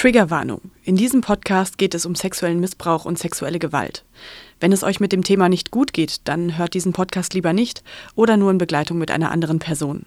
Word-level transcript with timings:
Triggerwarnung. 0.00 0.62
In 0.82 0.96
diesem 0.96 1.20
Podcast 1.20 1.76
geht 1.76 1.94
es 1.94 2.06
um 2.06 2.14
sexuellen 2.14 2.58
Missbrauch 2.58 3.04
und 3.04 3.18
sexuelle 3.18 3.58
Gewalt. 3.58 4.06
Wenn 4.58 4.72
es 4.72 4.82
euch 4.82 4.98
mit 4.98 5.12
dem 5.12 5.22
Thema 5.22 5.50
nicht 5.50 5.70
gut 5.70 5.92
geht, 5.92 6.26
dann 6.26 6.56
hört 6.56 6.72
diesen 6.72 6.94
Podcast 6.94 7.34
lieber 7.34 7.52
nicht 7.52 7.84
oder 8.14 8.38
nur 8.38 8.50
in 8.50 8.56
Begleitung 8.56 8.96
mit 8.96 9.10
einer 9.10 9.30
anderen 9.30 9.58
Person. 9.58 10.06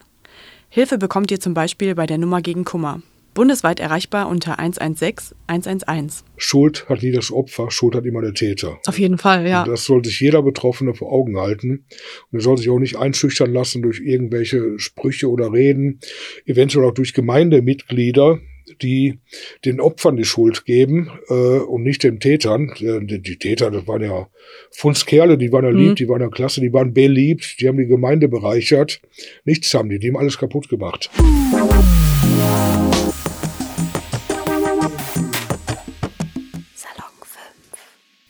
Hilfe 0.67 0.97
bekommt 0.97 1.29
ihr 1.29 1.39
zum 1.39 1.53
Beispiel 1.53 1.93
bei 1.93 2.07
der 2.07 2.17
Nummer 2.17 2.41
gegen 2.41 2.65
Kummer. 2.65 3.03
Bundesweit 3.35 3.79
erreichbar 3.79 4.29
unter 4.29 4.57
116 4.57 5.37
111. 5.45 6.23
Schuld 6.37 6.89
hat 6.89 7.03
nie 7.03 7.11
das 7.11 7.31
Opfer, 7.31 7.69
Schuld 7.69 7.93
hat 7.93 8.05
immer 8.05 8.23
der 8.23 8.33
Täter. 8.33 8.79
Auf 8.87 8.97
jeden 8.97 9.19
Fall, 9.19 9.47
ja. 9.47 9.61
Und 9.61 9.69
das 9.69 9.85
soll 9.85 10.03
sich 10.03 10.19
jeder 10.19 10.41
Betroffene 10.41 10.95
vor 10.95 11.11
Augen 11.11 11.37
halten. 11.37 11.85
Und 12.31 12.39
er 12.39 12.41
soll 12.41 12.57
sich 12.57 12.71
auch 12.71 12.79
nicht 12.79 12.95
einschüchtern 12.95 13.53
lassen 13.53 13.83
durch 13.83 13.99
irgendwelche 13.99 14.79
Sprüche 14.79 15.29
oder 15.29 15.53
Reden, 15.53 15.99
eventuell 16.45 16.83
auch 16.83 16.95
durch 16.95 17.13
Gemeindemitglieder, 17.13 18.39
die 18.81 19.19
den 19.65 19.79
Opfern 19.79 20.17
die 20.17 20.25
Schuld 20.25 20.65
geben 20.65 21.11
äh, 21.29 21.33
und 21.33 21.83
nicht 21.83 22.03
den 22.03 22.19
Tätern. 22.19 22.73
Die, 22.79 23.21
die, 23.21 23.37
Täter, 23.37 23.71
das 23.71 23.87
waren 23.87 24.03
ja 24.03 24.27
Fundskerle, 24.71 25.37
die 25.37 25.51
waren 25.51 25.65
ja 25.65 25.71
lieb, 25.71 25.91
mhm. 25.91 25.95
die 25.95 26.09
waren 26.09 26.21
ja 26.21 26.29
klasse, 26.29 26.61
die 26.61 26.73
waren 26.73 26.93
beliebt, 26.93 27.57
die 27.59 27.67
haben 27.67 27.77
die 27.77 27.87
Gemeinde 27.87 28.27
bereichert. 28.27 29.01
Nichts 29.45 29.73
haben 29.73 29.89
die, 29.89 29.99
die 29.99 30.09
haben 30.09 30.17
alles 30.17 30.37
kaputt 30.37 30.69
gemacht. 30.69 31.09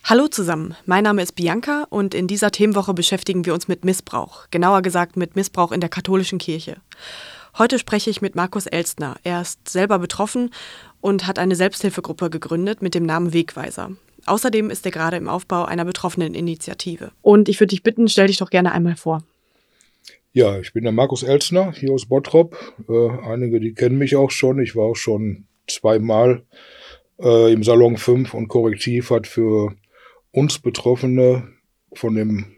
Hallo 0.05 0.27
zusammen, 0.27 0.75
mein 0.85 1.05
Name 1.05 1.23
ist 1.23 1.31
Bianca 1.31 1.87
und 1.89 2.13
in 2.13 2.27
dieser 2.27 2.51
Themenwoche 2.51 2.93
beschäftigen 2.93 3.45
wir 3.45 3.53
uns 3.53 3.67
mit 3.67 3.85
Missbrauch, 3.85 4.47
genauer 4.51 4.81
gesagt 4.81 5.15
mit 5.15 5.35
Missbrauch 5.35 5.71
in 5.71 5.79
der 5.79 5.89
katholischen 5.89 6.39
Kirche. 6.39 6.75
Heute 7.55 7.77
spreche 7.77 8.09
ich 8.09 8.21
mit 8.21 8.33
Markus 8.35 8.65
Elstner. 8.65 9.15
Er 9.23 9.41
ist 9.41 9.69
selber 9.69 9.99
betroffen 9.99 10.49
und 11.01 11.27
hat 11.27 11.37
eine 11.37 11.55
Selbsthilfegruppe 11.55 12.31
gegründet 12.31 12.81
mit 12.81 12.95
dem 12.95 13.05
Namen 13.05 13.31
Wegweiser. 13.31 13.91
Außerdem 14.25 14.71
ist 14.71 14.85
er 14.85 14.91
gerade 14.91 15.17
im 15.17 15.29
Aufbau 15.29 15.65
einer 15.65 15.85
betroffenen 15.85 16.33
Initiative. 16.33 17.11
Und 17.21 17.49
ich 17.49 17.59
würde 17.59 17.69
dich 17.69 17.83
bitten, 17.83 18.07
stell 18.07 18.27
dich 18.27 18.37
doch 18.37 18.49
gerne 18.49 18.71
einmal 18.71 18.95
vor. 18.95 19.23
Ja, 20.31 20.57
ich 20.57 20.73
bin 20.73 20.83
der 20.83 20.93
Markus 20.93 21.21
Elstner 21.21 21.73
hier 21.73 21.91
aus 21.91 22.07
Bottrop. 22.07 22.57
Äh, 22.89 23.09
einige, 23.23 23.59
die 23.59 23.75
kennen 23.75 23.99
mich 23.99 24.15
auch 24.15 24.31
schon. 24.31 24.59
Ich 24.59 24.75
war 24.75 24.85
auch 24.85 24.95
schon 24.95 25.45
zweimal 25.67 26.43
äh, 27.19 27.53
im 27.53 27.63
Salon 27.63 27.97
5 27.97 28.33
und 28.33 28.47
Korrektiv 28.47 29.11
hat 29.11 29.27
für 29.27 29.75
uns 30.31 30.57
Betroffene 30.57 31.49
von 31.93 32.15
dem 32.15 32.55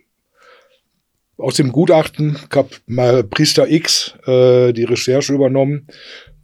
aus 1.38 1.56
dem 1.56 1.72
Gutachten 1.72 2.38
gab 2.50 2.70
mal 2.86 3.24
Priester 3.24 3.70
X 3.70 4.16
äh, 4.26 4.74
die 4.74 4.84
Recherche 4.84 5.34
übernommen. 5.34 5.88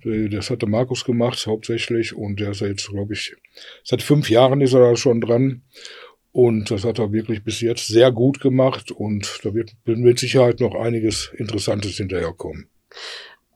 Äh, 0.03 0.29
das 0.29 0.49
hatte 0.49 0.67
Markus 0.67 1.05
gemacht 1.05 1.45
hauptsächlich 1.47 2.15
und 2.15 2.39
der 2.39 2.51
ist 2.51 2.61
ja 2.61 2.67
jetzt, 2.67 2.89
glaube 2.89 3.13
ich, 3.13 3.35
seit 3.83 4.01
fünf 4.01 4.29
Jahren 4.29 4.61
ist 4.61 4.73
er 4.73 4.81
da 4.81 4.95
schon 4.95 5.21
dran. 5.21 5.61
Und 6.33 6.71
das 6.71 6.85
hat 6.85 6.97
er 6.97 7.11
wirklich 7.11 7.43
bis 7.43 7.59
jetzt 7.59 7.87
sehr 7.87 8.11
gut 8.11 8.39
gemacht 8.39 8.89
und 8.91 9.41
da 9.43 9.53
wird 9.53 9.73
mit 9.85 10.17
Sicherheit 10.17 10.61
noch 10.61 10.75
einiges 10.75 11.29
Interessantes 11.35 11.97
hinterherkommen. 11.97 12.69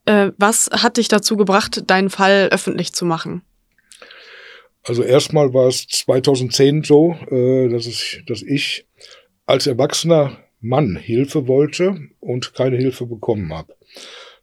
Äh, 0.05 0.31
was 0.37 0.69
hat 0.71 0.97
dich 0.97 1.07
dazu 1.07 1.37
gebracht, 1.37 1.83
deinen 1.89 2.09
Fall 2.09 2.49
öffentlich 2.51 2.91
zu 2.91 3.05
machen? 3.05 3.43
Also 4.83 5.03
erstmal 5.03 5.53
war 5.53 5.67
es 5.67 5.87
2010 5.87 6.83
so, 6.83 7.15
äh, 7.31 7.69
dass, 7.69 7.87
es, 7.87 8.19
dass 8.27 8.43
ich 8.43 8.85
als 9.45 9.67
Erwachsener 9.67 10.37
Mann 10.65 10.95
Hilfe 10.95 11.47
wollte 11.47 11.97
und 12.19 12.53
keine 12.53 12.77
Hilfe 12.77 13.05
bekommen 13.05 13.53
habe. 13.53 13.75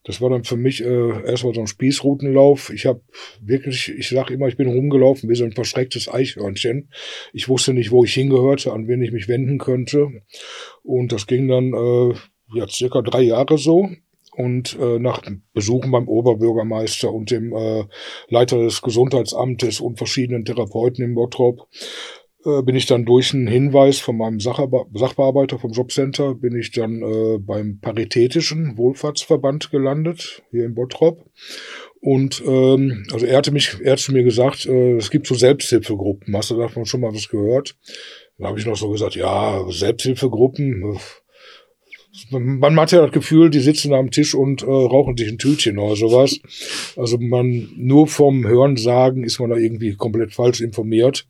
Das 0.05 0.20
war 0.20 0.31
dann 0.31 0.45
für 0.45 0.56
mich 0.56 0.83
äh, 0.83 1.25
erstmal 1.27 1.55
so 1.55 1.61
ein 1.61 1.69
Spießrutenlauf. 1.69 2.70
Ich 2.70 2.87
habe 2.87 3.03
wirklich, 3.41 3.89
ich 3.97 4.09
sag 4.09 4.31
immer, 4.31 4.48
ich 4.48 4.56
bin 4.56 4.69
rumgelaufen 4.69 5.31
wie 5.31 5.37
so 5.37 5.45
ein 5.45 5.53
verschrecktes 5.53 6.12
Eichhörnchen. 6.12 6.91
Ich 7.33 7.48
wusste 7.48 7.73
nicht, 7.73 7.92
wo 7.92 8.03
ich 8.03 8.14
hingehörte, 8.14 8.73
an 8.73 8.89
wen 8.89 9.03
ich 9.03 9.12
mich 9.12 9.29
wenden 9.29 9.59
könnte. 9.59 10.09
Und 10.83 11.12
das 11.12 11.29
ging 11.29 11.47
dann 11.47 11.73
äh, 11.73 12.14
ja 12.55 12.67
circa 12.69 13.02
drei 13.02 13.23
Jahre 13.23 13.58
so. 13.58 13.91
Und 14.35 14.79
äh, 14.80 14.98
nach 14.98 15.23
Besuchen 15.52 15.91
beim 15.92 16.08
Oberbürgermeister 16.08 17.13
und 17.13 17.30
dem 17.30 17.52
äh, 17.55 17.85
Leiter 18.29 18.58
des 18.58 18.80
Gesundheitsamtes 18.80 19.79
und 19.79 19.98
verschiedenen 19.98 20.46
Therapeuten 20.46 21.05
im 21.05 21.14
Bottrop 21.14 21.69
äh, 22.45 22.63
bin 22.63 22.75
ich 22.75 22.86
dann 22.86 23.05
durch 23.05 23.35
einen 23.35 23.47
Hinweis 23.47 23.98
von 23.98 24.17
meinem 24.17 24.41
Sachbearbeiter 24.41 25.58
vom 25.58 25.73
Jobcenter, 25.73 26.35
bin 26.35 26.57
ich 26.57 26.73
dann 26.73 27.03
äh, 27.03 27.39
beim 27.39 27.79
Paritätischen 27.80 28.77
Wohlfahrtsverband 28.77 29.70
gelandet, 29.70 30.42
hier 30.51 30.64
in 30.64 30.75
Bottrop. 30.75 31.25
Und 32.01 32.42
ähm, 32.45 33.07
also 33.13 33.27
er 33.27 33.39
hatte 33.39 33.52
mich, 33.52 33.77
er 33.81 33.92
hat 33.92 34.01
zu 34.01 34.13
mir 34.13 34.25
gesagt, 34.25 34.67
äh, 34.67 34.97
es 34.97 35.11
gibt 35.11 35.29
so 35.29 35.36
Selbsthilfegruppen. 35.36 36.36
Hast 36.36 36.51
du 36.51 36.57
davon 36.57 36.85
schon 36.85 37.01
mal 37.01 37.14
was 37.14 37.29
gehört? 37.29 37.77
Dann 38.39 38.48
habe 38.48 38.58
ich 38.58 38.67
noch 38.67 38.77
so 38.77 38.91
gesagt, 38.91 39.14
ja, 39.14 39.64
Selbsthilfegruppen. 39.70 40.98
Man 42.29 42.79
hat 42.79 42.92
ja 42.92 43.02
das 43.02 43.13
Gefühl, 43.13 43.51
die 43.51 43.61
sitzen 43.61 43.95
am 43.95 44.11
Tisch 44.11 44.35
und 44.35 44.63
äh, 44.63 44.67
rauchen 44.67 45.17
sich 45.17 45.31
ein 45.31 45.39
Tütchen 45.39 45.79
oder 45.79 45.97
sowas. 45.97 46.41
Also 46.97 47.19
man 47.19 47.70
nur 47.77 48.07
vom 48.07 48.47
Hören 48.47 48.77
sagen 48.77 49.25
ist 49.25 49.39
man 49.39 49.51
da 49.51 49.57
irgendwie 49.57 49.95
komplett 49.95 50.35
falsch 50.35 50.61
informiert. 50.61 51.27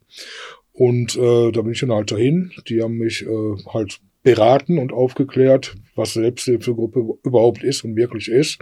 Und 0.82 1.14
äh, 1.14 1.52
da 1.52 1.62
bin 1.62 1.70
ich 1.70 1.78
dann 1.78 1.92
halt 1.92 2.10
dahin. 2.10 2.50
Die 2.66 2.82
haben 2.82 2.98
mich 2.98 3.24
äh, 3.24 3.56
halt 3.72 4.00
beraten 4.24 4.78
und 4.78 4.92
aufgeklärt, 4.92 5.76
was 5.94 6.14
Selbsthilfegruppe 6.14 7.18
überhaupt 7.22 7.62
ist 7.62 7.84
und 7.84 7.94
wirklich 7.94 8.26
ist. 8.26 8.58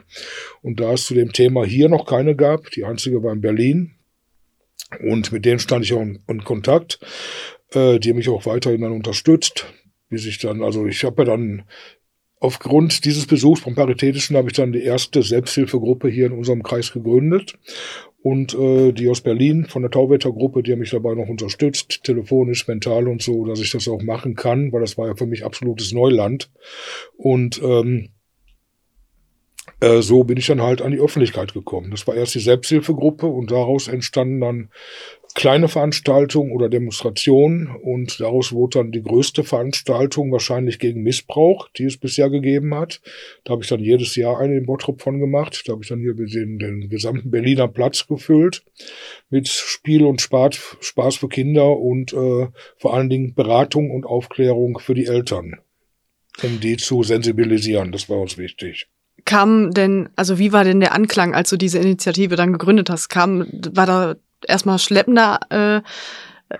Und 0.61 0.81
da 0.81 0.93
es 0.93 1.07
zu 1.07 1.15
dem 1.15 1.33
Thema 1.33 1.65
hier 1.65 1.89
noch 1.89 2.05
keine 2.05 2.37
gab, 2.37 2.71
die 2.73 2.85
einzige 2.85 3.23
war 3.23 3.33
in 3.33 3.41
Berlin. 3.41 3.93
Und 5.03 5.33
mit 5.33 5.47
denen 5.47 5.61
stand 5.61 5.87
ich 5.87 5.95
auch 5.95 6.03
in, 6.03 6.19
in 6.29 6.45
Kontakt. 6.45 7.01
Äh, 7.73 7.99
die 7.99 8.11
haben 8.11 8.19
mich 8.19 8.29
auch 8.29 8.45
weiterhin 8.45 8.83
dann 8.83 8.93
unterstützt, 8.93 9.73
bis 10.11 10.27
ich 10.27 10.41
dann, 10.41 10.63
also 10.63 10.87
ich 10.87 11.05
habe 11.05 11.23
ja 11.23 11.25
dann 11.25 11.63
Aufgrund 12.43 13.05
dieses 13.05 13.27
Besuchs 13.27 13.61
vom 13.61 13.75
Paritätischen 13.75 14.35
habe 14.35 14.49
ich 14.49 14.55
dann 14.55 14.73
die 14.73 14.83
erste 14.83 15.23
Selbsthilfegruppe 15.23 16.09
hier 16.09 16.25
in 16.25 16.33
unserem 16.33 16.63
Kreis 16.63 16.91
gegründet 16.91 17.59
und 18.23 18.55
äh, 18.55 18.93
die 18.93 19.09
aus 19.09 19.23
Berlin 19.23 19.65
von 19.67 19.83
der 19.83 19.91
Tauwettergruppe, 19.91 20.63
die 20.63 20.73
haben 20.73 20.81
mich 20.81 20.91
dabei 20.91 21.15
noch 21.15 21.29
unterstützt, 21.29 22.05
telefonisch, 22.05 22.69
mental 22.69 23.09
und 23.09 23.23
so, 23.23 23.47
dass 23.47 23.61
ich 23.61 23.71
das 23.71 23.89
auch 23.89 24.03
machen 24.03 24.35
kann, 24.35 24.73
weil 24.73 24.81
das 24.83 24.99
war 24.99 25.09
ja 25.09 25.15
für 25.17 25.27
mich 25.27 25.45
absolutes 25.45 25.93
Neuland. 25.93 26.51
Und 27.17 27.61
ähm, 27.63 28.11
äh, 29.81 30.03
so 30.03 30.25
bin 30.25 30.37
ich 30.37 30.47
dann 30.47 30.63
halt 30.63 30.83
an 30.83 30.93
die 30.93 31.01
Öffentlichkeit 31.01 31.55
gekommen. 31.55 31.91
Das 31.91 32.07
war 32.07 32.15
erst 32.15 32.35
die 32.35 32.41
Selbsthilfegruppe 32.41 33.27
und 33.27 33.51
daraus 33.51 33.89
entstanden 33.89 34.41
dann 34.41 34.71
kleine 35.35 35.69
Veranstaltungen 35.69 36.53
oder 36.53 36.69
Demonstrationen 36.69 37.69
und 37.69 38.21
daraus 38.21 38.53
wurde 38.53 38.79
dann 38.79 38.93
die 38.93 39.03
größte 39.03 39.45
Veranstaltung 39.45 40.33
wahrscheinlich 40.33 40.79
gegen 40.79 41.03
Missbrauch, 41.03 41.69
die 41.77 41.85
es 41.85 41.99
bisher 41.99 42.31
gegeben 42.31 42.75
hat. 42.75 43.01
Da 43.45 43.53
habe 43.53 43.63
ich 43.63 43.69
dann 43.69 43.81
jedes 43.81 44.17
Jahr 44.17 44.39
eine 44.39 44.57
in 44.57 44.67
Bottrop 44.67 45.01
von 45.01 45.21
gemacht. 45.21 45.63
Da 45.67 45.73
habe 45.73 45.83
ich 45.83 45.89
dann 45.89 46.01
hier 46.01 46.15
den, 46.15 46.59
den 46.59 46.89
gesamten 46.89 47.31
Berliner 47.31 47.69
Platz 47.69 48.07
gefüllt 48.07 48.65
mit 49.31 49.49
Spiel 49.49 50.05
und 50.05 50.21
Spaß, 50.21 50.79
Spaß 50.81 51.17
für 51.17 51.29
Kinder 51.29 51.79
und 51.79 52.13
äh, 52.13 52.49
vor 52.77 52.95
allen 52.95 53.09
Dingen 53.09 53.35
Beratung 53.35 53.91
und 53.91 54.07
Aufklärung 54.07 54.79
für 54.79 54.95
die 54.95 55.07
Eltern, 55.07 55.61
um 56.43 56.61
die 56.61 56.77
zu 56.77 57.03
sensibilisieren. 57.03 57.93
Das 57.93 58.09
war 58.09 58.19
uns 58.19 58.37
wichtig 58.37 58.89
kam 59.25 59.73
denn, 59.73 60.09
also 60.17 60.39
wie 60.39 60.53
war 60.53 60.65
denn 60.65 60.81
der 60.81 60.95
Anklang, 60.95 61.35
als 61.35 61.51
du 61.51 61.57
diese 61.57 61.79
Initiative 61.79 62.37
dann 62.37 62.53
gegründet 62.53 62.91
hast? 62.91 63.09
Kam, 63.09 63.47
war 63.73 63.87
da 63.87 64.17
erstmal 64.47 64.79
schleppender, 64.79 65.41
äh, 65.51 65.83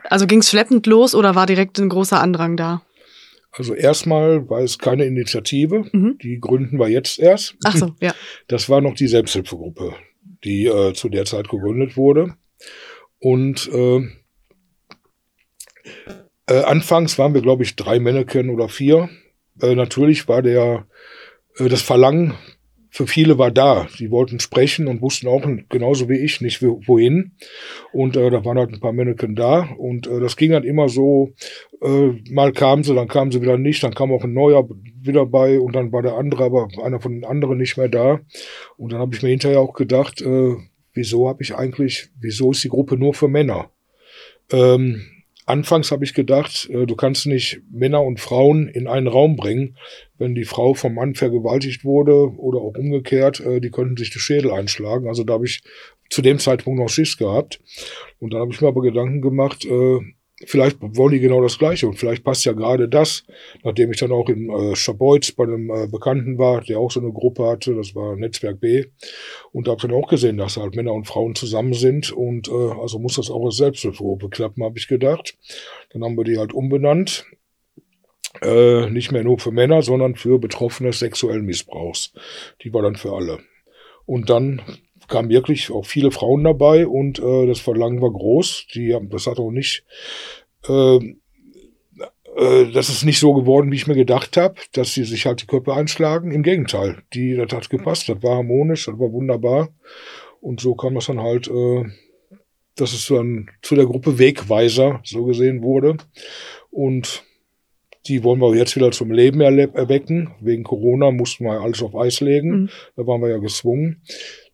also 0.09 0.27
ging 0.27 0.41
es 0.41 0.51
schleppend 0.51 0.87
los 0.87 1.15
oder 1.15 1.35
war 1.35 1.47
direkt 1.47 1.79
ein 1.79 1.89
großer 1.89 2.21
Andrang 2.21 2.57
da? 2.57 2.83
Also 3.53 3.75
erstmal 3.75 4.49
war 4.49 4.61
es 4.61 4.79
keine 4.79 5.05
Initiative, 5.05 5.85
mhm. 5.93 6.19
die 6.23 6.39
gründen 6.39 6.79
wir 6.79 6.89
jetzt 6.89 7.19
erst. 7.19 7.57
Ach 7.65 7.77
so, 7.77 7.95
ja. 8.01 8.15
Das 8.49 8.69
war 8.69 8.81
noch 8.81 8.95
die 8.95 9.09
Selbsthilfegruppe, 9.09 9.95
die 10.45 10.67
äh, 10.67 10.95
zu 10.95 11.09
der 11.09 11.25
Zeit 11.25 11.49
gegründet 11.49 11.97
wurde. 11.97 12.37
Und 13.19 13.69
äh, 13.73 14.09
äh, 16.47 16.63
anfangs 16.63 17.19
waren 17.19 17.35
wir, 17.35 17.43
glaube 17.43 17.65
ich, 17.65 17.75
drei 17.77 17.99
Männchen 17.99 18.51
oder 18.51 18.69
vier. 18.69 19.09
Äh, 19.61 19.75
natürlich 19.75 20.29
war 20.29 20.43
der 20.43 20.87
äh, 21.57 21.69
das 21.69 21.83
Verlangen 21.83 22.35
für 22.91 23.07
viele 23.07 23.39
war 23.39 23.51
da. 23.51 23.87
Die 23.99 24.11
wollten 24.11 24.41
sprechen 24.41 24.89
und 24.89 25.01
wussten 25.01 25.29
auch 25.29 25.43
genauso 25.69 26.09
wie 26.09 26.19
ich 26.19 26.41
nicht 26.41 26.61
wohin. 26.63 27.33
Und 27.93 28.17
äh, 28.17 28.31
da 28.31 28.45
waren 28.45 28.59
halt 28.59 28.73
ein 28.73 28.81
paar 28.81 28.93
Männchen 28.93 29.37
da. 29.37 29.69
Und 29.79 30.07
äh, 30.09 30.21
das 30.21 30.37
ging 30.37 30.51
dann 30.51 30.65
immer 30.65 30.89
so, 30.89 31.33
äh, 31.83 32.11
mal 32.31 32.53
kamen 32.53 32.83
sie, 32.83 32.95
dann 32.95 33.09
kamen 33.09 33.31
sie 33.31 33.41
wieder 33.41 33.59
nicht, 33.59 33.83
dann 33.83 33.95
kam 33.95 34.13
auch 34.13 34.25
ein 34.25 34.33
neuer 34.33 34.69
wieder 35.03 35.25
bei 35.25 35.61
und 35.61 35.75
dann 35.75 35.93
war 35.93 36.03
der 36.03 36.17
andere, 36.17 36.45
aber 36.45 36.69
einer 36.83 37.01
von 37.01 37.13
den 37.13 37.25
anderen 37.25 37.59
nicht 37.59 37.77
mehr 37.77 37.89
da. 37.89 38.21
Und 38.77 38.93
dann 38.93 39.01
habe 39.01 39.15
ich 39.15 39.23
mir 39.23 39.31
hinterher 39.31 39.61
auch 39.61 39.75
gedacht, 39.75 40.21
äh, 40.21 40.57
wieso 40.93 41.29
habe 41.29 41.43
ich 41.43 41.55
eigentlich, 41.55 42.11
wieso 42.21 42.51
ist 42.51 42.65
die 42.65 42.69
Gruppe 42.69 42.97
nur 42.97 43.15
für 43.15 43.29
Männer? 43.29 43.71
Ähm, 44.53 45.03
Anfangs 45.51 45.91
habe 45.91 46.05
ich 46.05 46.15
gedacht, 46.15 46.71
äh, 46.71 46.87
du 46.87 46.95
kannst 46.95 47.27
nicht 47.27 47.61
Männer 47.73 48.03
und 48.03 48.21
Frauen 48.21 48.69
in 48.69 48.87
einen 48.87 49.09
Raum 49.09 49.35
bringen. 49.35 49.77
Wenn 50.17 50.37
die 50.37 50.45
Frau 50.45 50.75
vom 50.75 50.95
Mann 50.95 51.17
vergewaltigt 51.17 51.85
wurde 51.85 52.33
oder 52.39 52.61
auch 52.61 52.77
umgekehrt, 52.77 53.41
äh, 53.41 53.61
die 53.61 53.71
könnten 53.71 53.97
sich 53.97 54.11
die 54.11 54.21
Schädel 54.21 54.53
einschlagen. 54.53 55.09
Also 55.09 55.25
da 55.25 55.35
habe 55.35 55.47
ich 55.47 55.63
zu 56.09 56.23
dem 56.23 56.39
Zeitpunkt 56.39 56.79
noch 56.79 56.89
Schiss 56.89 57.17
gehabt. 57.17 57.61
Und 58.21 58.33
dann 58.33 58.41
habe 58.43 58.53
ich 58.53 58.61
mir 58.61 58.69
aber 58.69 58.81
Gedanken 58.81 59.21
gemacht, 59.21 59.65
äh, 59.65 59.99
vielleicht 60.47 60.79
wollen 60.81 61.13
die 61.13 61.21
genau 61.21 61.43
das 61.43 61.59
Gleiche 61.59 61.87
und 61.87 61.99
vielleicht 61.99 62.25
passt 62.25 62.45
ja 62.45 62.53
gerade 62.53 62.89
das, 62.89 63.25
nachdem 63.63 63.93
ich 63.93 63.99
dann 63.99 64.13
auch 64.13 64.29
in 64.29 64.51
äh, 64.51 64.77
Schabeutz 64.77 65.33
bei 65.33 65.45
einem 65.45 65.71
äh, 65.71 65.87
Bekannten 65.87 66.39
war, 66.39 66.63
der 66.63 66.79
auch 66.79 66.91
so 66.91 67.01
eine 67.01 67.13
Gruppe 67.13 67.47
hatte, 67.47 67.75
das 67.75 67.95
war 67.95 68.17
Netzwerk 68.17 68.61
B 68.61 68.87
und 69.53 69.67
da 69.67 69.73
habe 69.73 69.79
ich 69.79 69.91
dann 69.91 70.03
auch 70.03 70.09
gesehen, 70.09 70.39
dass 70.39 70.57
halt 70.57 70.77
Männer 70.77 70.93
und 70.93 71.07
Frauen 71.07 71.35
zusammen 71.35 71.75
sind 71.75 72.13
und 72.13 72.49
äh, 72.49 72.53
also 72.81 72.99
muss 72.99 73.17
das 73.17 73.31
auch 73.31 73.45
als 73.45 73.57
Selbsthilfegruppe 73.57 74.29
klappen, 74.31 74.65
habe 74.65 74.79
ich 74.79 74.89
gedacht. 74.89 75.37
Dann 75.93 76.05
haben 76.05 76.17
wir 76.17 76.25
die 76.25 76.39
halt 76.39 76.53
umbenannt, 76.53 77.27
äh, 78.43 78.89
nicht 78.89 79.13
mehr 79.13 79.25
nur 79.25 79.39
für 79.39 79.51
Männer, 79.51 79.83
sondern 79.83 80.15
für 80.15 80.39
Betroffene 80.39 80.93
sexuellen 80.93 81.45
Missbrauchs. 81.45 82.13
Die 82.63 82.73
war 82.73 82.83
dann 82.83 82.97
für 82.97 83.13
alle. 83.13 83.41
Und 84.07 84.31
dann 84.31 84.63
kamen 85.11 85.29
wirklich 85.29 85.71
auch 85.71 85.85
viele 85.85 86.11
Frauen 86.11 86.45
dabei 86.45 86.87
und 86.87 87.19
äh, 87.19 87.47
das 87.47 87.61
Verlangen 87.61 88.01
war 88.01 88.11
groß. 88.11 88.69
Die 88.75 88.95
haben, 88.95 89.11
das 89.11 89.27
hat 89.27 89.39
auch 89.39 89.51
nicht, 89.51 89.85
äh, 90.67 90.97
äh, 90.97 92.73
das 92.73 92.89
ist 92.89 93.05
nicht 93.05 93.19
so 93.19 93.35
geworden, 93.35 93.71
wie 93.71 93.77
ich 93.77 93.87
mir 93.87 93.95
gedacht 93.95 94.39
habe, 94.39 94.55
dass 94.73 94.95
sie 94.95 95.05
sich 95.05 95.27
halt 95.27 95.43
die 95.43 95.47
Köpfe 95.47 95.75
einschlagen. 95.75 96.33
Im 96.33 96.43
Gegenteil, 96.43 97.03
die, 97.13 97.35
das 97.37 97.53
hat 97.53 97.69
gepasst, 97.69 98.09
das 98.09 98.23
war 98.23 98.37
harmonisch, 98.37 98.87
das 98.87 98.99
war 98.99 99.13
wunderbar. 99.13 99.69
Und 100.41 100.61
so 100.61 100.75
kam 100.75 100.95
das 100.95 101.07
dann 101.07 101.21
halt, 101.21 101.49
äh, 101.49 101.85
dass 102.77 102.95
es 102.95 103.09
dann 103.09 103.51
zu 103.61 103.75
der 103.75 103.85
Gruppe 103.85 104.19
Wegweiser 104.19 105.01
so 105.05 105.25
gesehen 105.25 105.63
wurde. 105.63 105.99
Und 106.71 107.25
die 108.07 108.25
wollen 108.25 108.41
wir 108.41 108.55
jetzt 108.55 108.77
wieder 108.77 108.93
zum 108.93 109.11
Leben 109.11 109.43
erwecken. 109.43 110.31
Wegen 110.41 110.63
Corona 110.63 111.11
mussten 111.11 111.45
wir 111.45 111.61
alles 111.61 111.83
auf 111.83 111.95
Eis 111.95 112.21
legen. 112.21 112.51
Mhm. 112.51 112.69
Da 112.97 113.07
waren 113.07 113.21
wir 113.21 113.29
ja 113.29 113.39
gezwungen 113.39 114.01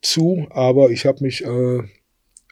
zu. 0.01 0.47
Aber 0.49 0.89
ich 0.89 1.05
habe 1.05 1.23
mich 1.23 1.43
äh, 1.43 1.83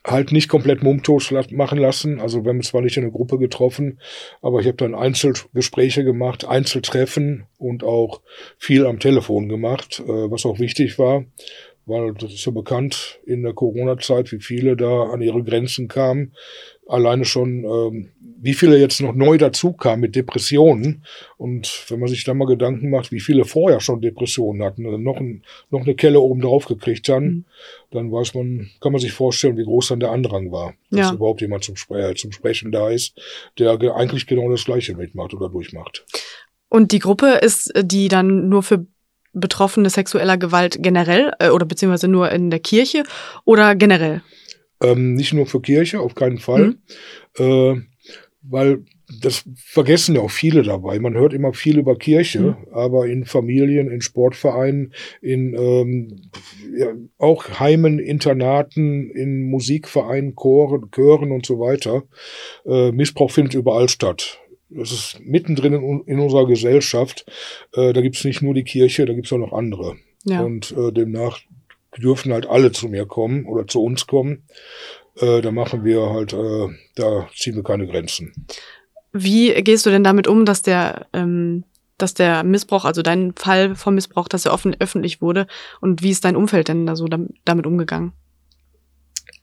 halt 0.05 0.31
nicht 0.31 0.49
komplett 0.49 0.83
mumtot 0.83 1.33
machen 1.51 1.79
lassen. 1.79 2.19
Also 2.21 2.43
wir 2.43 2.49
haben 2.49 2.61
zwar 2.61 2.81
nicht 2.81 2.97
in 2.97 3.03
eine 3.03 3.11
Gruppe 3.11 3.37
getroffen, 3.37 3.99
aber 4.41 4.59
ich 4.59 4.67
habe 4.67 4.77
dann 4.77 4.95
Einzelgespräche 4.95 6.03
gemacht, 6.03 6.45
Einzeltreffen 6.45 7.45
und 7.57 7.83
auch 7.83 8.21
viel 8.57 8.85
am 8.85 8.99
Telefon 8.99 9.49
gemacht, 9.49 10.01
äh, 10.05 10.31
was 10.31 10.45
auch 10.45 10.59
wichtig 10.59 10.99
war, 10.99 11.25
weil 11.85 12.13
das 12.13 12.33
ist 12.33 12.45
ja 12.45 12.51
bekannt 12.51 13.19
in 13.25 13.43
der 13.43 13.53
Corona-Zeit, 13.53 14.31
wie 14.31 14.39
viele 14.39 14.75
da 14.75 15.03
an 15.05 15.21
ihre 15.21 15.43
Grenzen 15.43 15.87
kamen. 15.87 16.33
Alleine 16.87 17.25
schon, 17.25 17.63
ähm, 17.63 18.11
wie 18.37 18.53
viele 18.53 18.77
jetzt 18.77 19.01
noch 19.01 19.13
neu 19.13 19.37
dazukamen 19.37 20.01
mit 20.01 20.15
Depressionen. 20.15 21.03
Und 21.37 21.85
wenn 21.89 21.99
man 21.99 22.09
sich 22.09 22.23
da 22.23 22.33
mal 22.33 22.45
Gedanken 22.45 22.89
macht, 22.89 23.11
wie 23.11 23.19
viele 23.19 23.45
vorher 23.45 23.79
schon 23.79 24.01
Depressionen 24.01 24.63
hatten, 24.63 24.85
und 24.85 25.03
noch, 25.03 25.17
ein, 25.17 25.43
noch 25.69 25.81
eine 25.81 25.95
Kelle 25.95 26.19
oben 26.19 26.41
drauf 26.41 26.65
gekriegt 26.65 27.09
haben, 27.09 27.25
mhm. 27.25 27.45
dann 27.91 28.11
weiß 28.11 28.33
man, 28.35 28.69
kann 28.81 28.91
man 28.91 29.01
sich 29.01 29.13
vorstellen, 29.13 29.57
wie 29.57 29.63
groß 29.63 29.89
dann 29.89 29.99
der 29.99 30.11
Andrang 30.11 30.51
war, 30.51 30.73
dass 30.91 31.07
ja. 31.07 31.13
überhaupt 31.13 31.41
jemand 31.41 31.63
zum, 31.63 31.75
äh, 31.95 32.13
zum 32.15 32.31
Sprechen 32.31 32.71
da 32.71 32.89
ist, 32.89 33.19
der 33.57 33.79
eigentlich 33.95 34.27
genau 34.27 34.49
das 34.49 34.65
Gleiche 34.65 34.95
mitmacht 34.95 35.33
oder 35.33 35.49
durchmacht. 35.49 36.05
Und 36.69 36.91
die 36.91 36.99
Gruppe 36.99 37.39
ist 37.41 37.71
die 37.83 38.07
dann 38.07 38.49
nur 38.49 38.63
für 38.63 38.85
Betroffene 39.35 39.89
sexueller 39.89 40.37
Gewalt 40.37 40.77
generell 40.79 41.33
äh, 41.39 41.49
oder 41.49 41.65
beziehungsweise 41.65 42.07
nur 42.07 42.31
in 42.31 42.49
der 42.49 42.59
Kirche 42.59 43.03
oder 43.43 43.75
generell? 43.75 44.21
Ähm, 44.81 45.15
nicht 45.15 45.33
nur 45.33 45.45
für 45.45 45.61
Kirche, 45.61 45.99
auf 45.99 46.15
keinen 46.15 46.37
Fall. 46.37 46.75
Mhm. 47.37 47.75
Äh, 47.77 47.81
weil 48.49 48.83
das 49.21 49.43
vergessen 49.55 50.15
ja 50.15 50.21
auch 50.21 50.31
viele 50.31 50.63
dabei. 50.63 50.99
Man 50.99 51.13
hört 51.13 51.33
immer 51.33 51.53
viel 51.53 51.77
über 51.77 51.95
Kirche, 51.95 52.39
mhm. 52.41 52.55
aber 52.71 53.07
in 53.07 53.25
Familien, 53.25 53.91
in 53.91 54.01
Sportvereinen, 54.01 54.93
in 55.21 55.53
ähm, 55.53 56.21
ja, 56.75 56.87
auch 57.17 57.59
Heimen, 57.59 57.99
Internaten, 57.99 59.09
in 59.11 59.49
Musikvereinen, 59.49 60.35
Choren, 60.35 60.89
Chören 60.91 61.31
und 61.31 61.45
so 61.45 61.59
weiter. 61.59 62.03
Äh, 62.65 62.91
Missbrauch 62.91 63.31
findet 63.31 63.53
überall 63.53 63.89
statt. 63.89 64.39
Das 64.69 64.91
ist 64.91 65.19
mittendrin 65.23 65.73
in, 65.73 66.01
in 66.05 66.19
unserer 66.19 66.47
Gesellschaft. 66.47 67.25
Äh, 67.73 67.93
da 67.93 68.01
gibt 68.01 68.15
es 68.15 68.25
nicht 68.25 68.41
nur 68.41 68.53
die 68.53 68.63
Kirche, 68.63 69.05
da 69.05 69.13
gibt 69.13 69.27
es 69.27 69.33
auch 69.33 69.37
noch 69.37 69.53
andere. 69.53 69.97
Ja. 70.23 70.41
Und 70.41 70.71
äh, 70.75 70.91
demnach 70.91 71.39
dürfen 71.97 72.33
halt 72.33 72.47
alle 72.47 72.71
zu 72.71 72.89
mir 72.89 73.05
kommen 73.05 73.45
oder 73.45 73.67
zu 73.67 73.81
uns 73.83 74.07
kommen. 74.07 74.43
Äh, 75.17 75.41
da 75.41 75.51
machen 75.51 75.83
wir 75.83 76.09
halt, 76.09 76.33
äh, 76.33 76.67
da 76.95 77.27
ziehen 77.35 77.55
wir 77.55 77.63
keine 77.63 77.87
Grenzen. 77.87 78.33
Wie 79.13 79.53
gehst 79.61 79.85
du 79.85 79.89
denn 79.89 80.03
damit 80.03 80.27
um, 80.27 80.45
dass 80.45 80.61
der, 80.61 81.07
ähm, 81.13 81.63
dass 81.97 82.13
der 82.13 82.43
Missbrauch, 82.43 82.83
also 82.83 83.01
dein 83.01 83.33
Fall 83.33 83.75
vom 83.75 83.95
Missbrauch, 83.95 84.27
dass 84.27 84.45
er 84.45 84.53
offen 84.53 84.75
öffentlich 84.79 85.21
wurde? 85.21 85.47
Und 85.79 86.03
wie 86.03 86.11
ist 86.11 86.25
dein 86.25 86.35
Umfeld 86.35 86.67
denn 86.67 86.85
da 86.85 86.95
so 86.95 87.07
damit 87.07 87.65
umgegangen? 87.65 88.11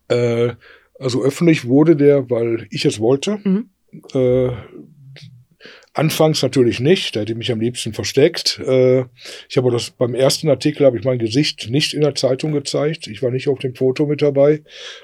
Äh, 0.08 0.54
also 0.98 1.22
öffentlich 1.22 1.66
wurde 1.66 1.96
der, 1.96 2.28
weil 2.28 2.66
ich 2.70 2.84
es 2.84 3.00
wollte. 3.00 3.38
Mhm. 3.42 3.70
Äh, 4.12 4.48
Anfangs 5.94 6.40
natürlich 6.40 6.80
nicht, 6.80 7.14
da 7.14 7.20
hätte 7.20 7.32
ich 7.32 7.38
mich 7.38 7.52
am 7.52 7.60
liebsten 7.60 7.92
versteckt. 7.92 8.58
Äh, 8.60 9.04
ich 9.48 9.58
habe 9.58 9.70
das 9.70 9.90
beim 9.90 10.14
ersten 10.14 10.48
Artikel 10.48 10.86
habe 10.86 10.98
ich 10.98 11.04
mein 11.04 11.18
Gesicht 11.18 11.68
nicht 11.68 11.92
in 11.92 12.00
der 12.00 12.14
Zeitung 12.14 12.52
gezeigt. 12.52 13.08
Ich 13.08 13.22
war 13.22 13.30
nicht 13.30 13.48
auf 13.48 13.58
dem 13.58 13.74
Foto 13.74 14.06
mit 14.06 14.22
dabei. 14.22 14.62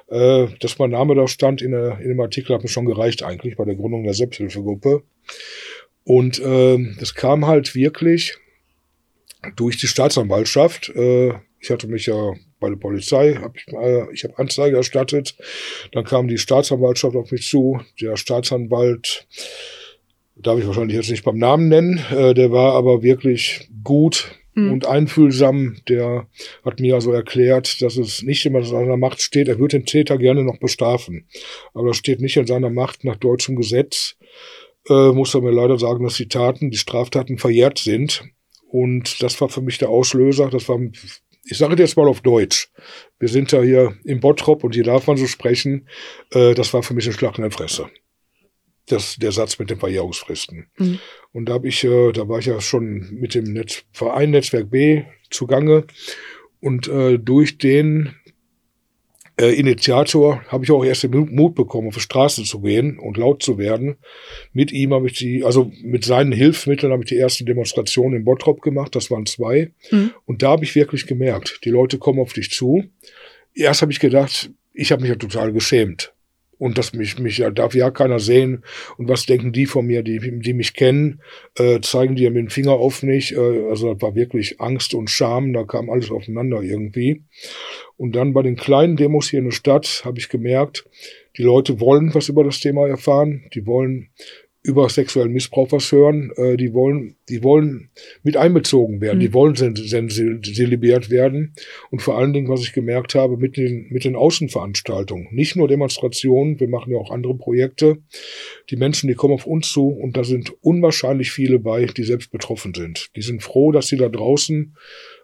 Äh, 0.09 0.47
dass 0.61 0.79
mein 0.79 0.91
Name 0.91 1.15
da 1.15 1.29
stand 1.29 1.61
in, 1.61 1.73
der, 1.73 1.99
in 1.99 2.09
dem 2.09 2.21
Artikel 2.21 2.55
hat 2.55 2.63
mir 2.63 2.71
schon 2.71 2.87
gereicht 2.87 3.23
eigentlich 3.23 3.57
bei 3.57 3.67
der 3.67 3.75
Gründung 3.75 4.05
der 4.05 4.15
Selbsthilfegruppe. 4.15 5.03
Und 6.05 6.39
äh, 6.39 6.79
das 6.99 7.15
kam 7.15 7.47
halt 7.47 7.75
wirklich 7.75 8.39
durch 9.57 9.77
die 9.77 9.89
Staatsanwaltschaft. 9.89 10.89
Äh, 10.89 11.35
ich 11.61 11.69
hatte 11.69 11.87
mich 11.87 12.07
ja 12.07 12.33
bei 12.61 12.71
der 12.71 12.77
Polizei, 12.77 13.35
hab 13.35 13.57
ich, 13.57 13.67
ich 14.13 14.25
habe 14.25 14.39
Anzeige 14.39 14.79
erstattet. 14.79 15.37
Dann 15.93 16.05
kam 16.05 16.29
die 16.29 16.39
Staatsanwaltschaft 16.39 17.15
auf 17.15 17.31
mich 17.31 17.47
zu. 17.47 17.81
Der 18.01 18.17
Staatsanwalt 18.17 19.27
darf 20.43 20.59
ich 20.59 20.67
wahrscheinlich 20.67 20.97
jetzt 20.97 21.11
nicht 21.11 21.25
beim 21.25 21.39
Namen 21.39 21.69
nennen, 21.69 22.01
äh, 22.11 22.35
der 22.35 22.53
war 22.53 22.75
aber 22.75 23.03
wirklich 23.03 23.69
gut 23.83 24.39
mhm. 24.55 24.73
und 24.73 24.87
einfühlsam. 24.87 25.77
Der 25.89 26.27
hat 26.65 26.81
mir 26.81 26.95
also 26.95 27.13
erklärt, 27.13 27.81
dass 27.83 27.97
es 27.97 28.23
nicht 28.23 28.45
immer 28.47 28.61
in 28.61 28.65
seiner 28.65 28.97
Macht 28.97 29.21
steht, 29.23 29.49
er 29.49 29.59
würde 29.59 29.79
den 29.79 29.87
Täter 29.87 30.19
gerne 30.19 30.45
noch 30.45 30.59
bestrafen. 30.59 31.29
Aber 31.75 31.89
das 31.89 31.97
steht 31.97 32.21
nicht 32.21 32.37
in 32.37 32.47
seiner 32.47 32.71
Macht 32.71 33.05
nach 33.05 33.17
deutschem 33.17 33.57
Gesetz. 33.57 34.17
Äh, 34.89 35.13
muss 35.13 35.35
er 35.35 35.43
mir 35.43 35.51
leider 35.51 35.79
sagen, 35.79 36.05
dass 36.05 36.17
die 36.17 36.29
Taten, 36.29 36.71
die 36.71 36.79
Straftaten 36.79 37.39
verjährt 37.39 37.79
sind. 37.79 38.25
Und 38.71 39.23
das 39.23 39.41
war 39.41 39.49
für 39.49 39.63
mich 39.63 39.79
der 39.79 39.89
Auslöser. 39.89 40.51
Das 40.51 40.69
war, 40.69 40.79
ich 41.45 41.59
sage 41.59 41.77
jetzt 41.77 41.97
mal 41.97 42.09
auf 42.09 42.21
Deutsch. 42.21 42.71
Wir 43.19 43.29
sind 43.29 43.53
ja 43.53 43.63
hier 43.63 43.95
im 44.05 44.21
Bottrop 44.21 44.63
und 44.65 44.75
hier 44.75 44.85
darf 44.85 45.07
man 45.07 45.17
so 45.17 45.27
sprechen. 45.27 45.89
Äh, 46.33 46.55
das 46.55 46.73
war 46.75 46.83
für 46.83 46.95
mich 46.95 47.07
ein 47.07 47.13
Schlag 47.13 47.39
in 47.39 47.43
der 47.43 47.51
Fresse 47.51 47.89
das, 48.89 49.17
der 49.17 49.33
Satz 49.33 49.59
mit 49.59 49.71
den 49.71 49.79
Verjährungsfristen. 49.79 50.67
Mhm. 50.79 50.99
Und 51.33 51.49
da 51.49 51.55
habe 51.55 51.69
ich, 51.69 51.85
äh, 51.85 52.13
da 52.13 52.29
war 52.29 52.39
ich 52.39 52.47
ja 52.47 52.61
schon 52.61 53.09
mit 53.13 53.35
dem 53.35 53.53
Netz, 53.53 53.85
Verein 53.93 54.31
Netzwerk 54.31 54.71
B 54.71 55.05
zugange 55.31 55.85
und 56.61 56.89
äh, 56.89 57.19
durch 57.19 57.59
den 57.59 58.15
äh, 59.41 59.55
Initiator 59.55 60.43
habe 60.49 60.65
ich 60.65 60.71
auch 60.71 60.85
erst 60.85 61.05
den 61.05 61.13
Mut 61.13 61.55
bekommen, 61.55 61.89
auf 61.89 61.95
die 61.95 62.01
Straße 62.01 62.43
zu 62.43 62.61
gehen 62.61 62.99
und 62.99 63.17
laut 63.17 63.43
zu 63.43 63.59
werden. 63.59 63.97
Mit 64.53 64.73
ihm 64.73 64.93
habe 64.93 65.07
ich 65.07 65.15
die, 65.15 65.45
also 65.45 65.71
mit 65.83 66.05
seinen 66.05 66.33
Hilfsmitteln 66.33 66.93
habe 66.93 67.05
ich 67.05 67.09
die 67.09 67.19
ersten 67.19 67.47
Demonstrationen 67.47 68.19
in 68.19 68.25
Bottrop 68.25 68.61
gemacht. 68.63 68.97
Das 68.97 69.11
waren 69.11 69.27
zwei. 69.27 69.73
Mhm. 69.91 70.11
Und 70.27 70.43
da 70.43 70.51
habe 70.51 70.65
ich 70.65 70.75
wirklich 70.75 71.07
gemerkt, 71.07 71.61
die 71.65 71.71
Leute 71.71 71.99
kommen 71.99 72.19
auf 72.19 72.33
dich 72.33 72.51
zu. 72.51 72.85
Erst 73.55 73.83
habe 73.83 73.93
ich 73.93 74.01
gedacht, 74.01 74.51
ich 74.73 74.93
habe 74.93 75.03
mich 75.03 75.11
ja 75.11 75.17
total 75.17 75.53
geschämt 75.53 76.13
und 76.59 76.77
dass 76.77 76.93
mich, 76.93 77.19
mich 77.19 77.39
ja, 77.39 77.51
darf 77.51 77.75
ja 77.75 77.91
keiner 77.91 78.19
sehen. 78.19 78.65
Und 78.97 79.09
was 79.09 79.27
denken 79.27 79.53
die 79.53 79.67
von 79.67 79.87
mir, 79.87 80.03
die, 80.03 80.19
die 80.41 80.53
mich 80.53 80.75
kennen, 80.75 81.21
äh, 81.57 81.81
zeigen 81.81 82.17
die 82.17 82.25
ja 82.25 82.31
mit 82.31 82.43
dem 82.43 82.51
Finger 82.51 82.73
auf 82.73 83.03
mich. 83.03 83.35
Äh, 83.35 83.69
also 83.69 83.95
das 83.95 84.03
war 84.03 84.15
wirklich 84.15 84.61
Angst 84.61 84.95
und 84.95 85.09
Scham, 85.11 85.53
da 85.53 85.65
kam 85.65 85.89
alles 85.89 86.11
aufeinander 86.11 86.63
irgendwie. 86.63 87.23
Und 87.97 88.15
dann 88.15 88.33
bei 88.33 88.43
den 88.43 88.57
kleinen 88.57 88.97
Demos 88.97 89.31
hier 89.31 89.39
in 89.39 89.47
der 89.47 89.53
Stadt 89.53 90.03
habe 90.05 90.19
ich 90.19 90.29
gemerkt, 90.29 90.85
die 91.37 91.43
Leute 91.43 91.81
wollen 91.81 92.15
was 92.15 92.29
über 92.29 92.45
das 92.45 92.61
Thema 92.61 92.89
erfahren, 92.89 93.45
die 93.55 93.67
wollen 93.67 94.11
über 94.63 94.89
sexuellen 94.89 95.33
Missbrauch 95.33 95.71
was 95.71 95.93
hören, 95.93 96.33
äh, 96.37 96.57
die 96.57 96.75
wollen, 96.75 97.17
die 97.29 97.43
wollen 97.43 97.91
mit 98.23 98.37
einbezogen 98.37 99.01
werden, 99.01 99.19
mhm. 99.19 99.23
die 99.23 99.33
wollen 99.33 99.55
sensibilisiert 99.55 101.11
werden. 101.11 101.55
Und 101.91 102.03
vor 102.03 102.19
allen 102.19 102.33
Dingen, 102.33 102.49
was 102.49 102.63
ich 102.63 102.73
gemerkt 102.73 103.15
habe, 103.15 103.37
mit 103.37 103.57
den, 103.57 103.87
mit 103.91 104.05
den 104.05 104.17
Außenveranstaltungen, 104.17 105.29
nicht 105.31 105.57
nur 105.57 105.69
Demonstrationen, 105.69 106.59
wir 106.59 106.69
machen 106.69 106.93
ja 106.93 106.99
auch 106.99 107.11
andere 107.11 107.37
Projekte. 107.37 107.99
Die 108.71 108.77
Menschen, 108.77 109.09
die 109.09 109.15
kommen 109.15 109.35
auf 109.35 109.47
uns 109.47 109.71
zu 109.71 109.89
und 109.89 110.17
da 110.17 110.25
sind 110.25 110.53
unwahrscheinlich 110.61 111.31
viele 111.31 111.59
bei, 111.61 111.87
die 111.87 112.05
selbst 112.05 112.31
betroffen 112.31 112.75
sind. 112.75 113.11
Die 113.17 113.23
sind 113.23 113.43
froh, 113.43 113.73
dass 113.73 113.87
sie 113.87 113.97
da 113.97 114.09
draußen 114.09 114.77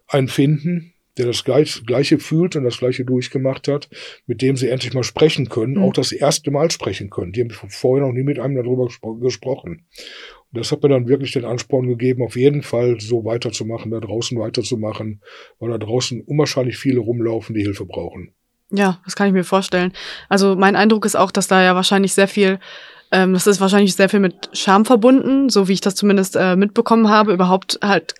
einen 0.07 0.29
finden, 0.29 0.94
der 1.19 1.27
das 1.27 1.45
Gleiche 1.45 2.19
fühlt 2.19 2.57
und 2.57 2.65
das 2.65 2.79
Gleiche 2.79 3.05
durchgemacht 3.05 3.69
hat, 3.69 3.89
mit 4.27 4.43
dem 4.43 4.57
sie 4.57 4.69
endlich 4.69 4.95
mal 4.95 5.05
sprechen 5.05 5.49
können, 5.49 5.75
mhm. 5.75 5.83
auch 5.83 5.93
das 5.93 6.13
erste 6.13 6.51
Mal 6.51 6.71
sprechen 6.71 7.11
können. 7.11 7.33
Die 7.33 7.41
haben 7.41 7.51
vorher 7.51 8.07
noch 8.07 8.13
nie 8.13 8.25
mit 8.25 8.39
einem 8.39 8.57
darüber 8.57 8.89
gesprochen. 9.21 9.87
Und 10.53 10.61
das 10.61 10.73
hat 10.73 10.83
mir 10.83 10.89
dann 10.89 11.09
wirklich 11.09 11.33
den 11.33 11.45
Ansporn 11.45 11.89
gegeben, 11.89 12.23
auf 12.23 12.37
jeden 12.37 12.63
Fall 12.63 13.01
so 13.01 13.25
weiterzumachen, 13.25 13.91
da 13.91 14.01
draußen 14.01 14.39
weiterzumachen, 14.39 15.21
weil 15.59 15.71
da 15.71 15.79
draußen 15.79 16.21
unwahrscheinlich 16.23 16.77
viele 16.77 17.01
rumlaufen, 17.01 17.55
die 17.55 17.63
Hilfe 17.63 17.87
brauchen. 17.87 18.33
Ja, 18.71 19.01
das 19.05 19.15
kann 19.15 19.29
ich 19.29 19.33
mir 19.33 19.45
vorstellen. 19.45 19.93
Also 20.29 20.57
mein 20.57 20.75
Eindruck 20.75 21.05
ist 21.05 21.17
auch, 21.17 21.31
dass 21.31 21.47
da 21.47 21.63
ja 21.63 21.75
wahrscheinlich 21.75 22.13
sehr 22.13 22.29
viel, 22.29 22.59
ähm, 23.13 23.33
das 23.33 23.47
ist 23.47 23.61
wahrscheinlich 23.61 23.95
sehr 23.95 24.09
viel 24.09 24.21
mit 24.21 24.51
Scham 24.53 24.85
verbunden, 24.85 25.49
so 25.49 25.69
wie 25.69 25.75
ich 25.75 25.81
das 25.81 25.95
zumindest 25.95 26.35
äh, 26.37 26.57
mitbekommen 26.57 27.09
habe, 27.09 27.33
überhaupt 27.33 27.79
halt 27.83 28.15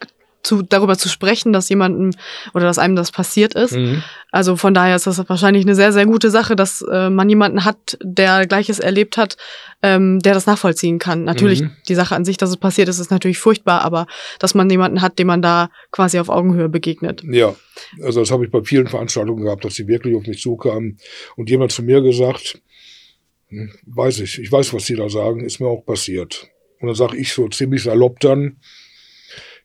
zu, 0.45 0.63
darüber 0.63 0.97
zu 0.97 1.09
sprechen, 1.09 1.53
dass 1.53 1.69
jemandem 1.69 2.11
oder 2.53 2.67
dass 2.67 2.79
einem 2.79 2.95
das 2.95 3.11
passiert 3.11 3.55
ist. 3.55 3.73
Mhm. 3.73 4.05
Also 4.31 4.57
von 4.57 4.75
daher 4.75 4.97
ist 4.97 5.07
das 5.07 5.29
wahrscheinlich 5.29 5.65
eine 5.65 5.75
sehr, 5.75 5.93
sehr 5.93 6.07
gute 6.07 6.31
Sache, 6.31 6.55
dass 6.55 6.83
äh, 6.83 7.11
man 7.11 7.29
jemanden 7.29 7.65
hat, 7.65 7.99
der 8.03 8.47
Gleiches 8.47 8.79
erlebt 8.79 9.17
hat, 9.17 9.37
ähm, 9.83 10.21
der 10.21 10.35
das 10.35 10.47
nachvollziehen 10.47 10.99
kann. 10.99 11.25
Natürlich, 11.25 11.63
mhm. 11.63 11.71
die 11.89 11.95
Sache 11.95 12.15
an 12.15 12.25
sich, 12.25 12.37
dass 12.37 12.51
es 12.51 12.57
passiert 12.57 12.89
ist, 12.89 12.99
ist 12.99 13.11
natürlich 13.11 13.39
furchtbar, 13.39 13.83
aber 13.83 14.07
dass 14.39 14.55
man 14.55 14.69
jemanden 14.69 15.01
hat, 15.01 15.19
dem 15.19 15.29
man 15.29 15.43
da 15.43 15.71
quasi 15.91 16.19
auf 16.19 16.29
Augenhöhe 16.29 16.69
begegnet. 16.69 17.23
Ja, 17.25 17.55
also 18.03 18.21
das 18.21 18.31
habe 18.31 18.45
ich 18.45 18.51
bei 18.51 18.63
vielen 18.63 18.87
Veranstaltungen 18.87 19.45
gehabt, 19.45 19.65
dass 19.65 19.75
sie 19.75 19.89
wirklich 19.89 20.15
auf 20.15 20.27
mich 20.27 20.41
zukamen 20.41 20.99
und 21.37 21.49
jemand 21.49 21.73
zu 21.73 21.83
mir 21.83 22.03
gesagt, 22.03 22.61
hm, 23.49 23.73
weiß 23.87 24.21
ich, 24.21 24.39
ich 24.39 24.53
weiß, 24.53 24.75
was 24.75 24.85
sie 24.87 24.97
da 24.97 25.09
sagen, 25.09 25.45
ist 25.45 25.61
mir 25.61 25.69
auch 25.69 25.85
passiert. 25.85 26.49
Und 26.81 26.89
dann 26.89 26.97
sage 26.97 27.17
ich 27.17 27.33
so 27.33 27.49
ziemlich 27.49 27.83
salopp 27.83 28.21
dann, 28.21 28.59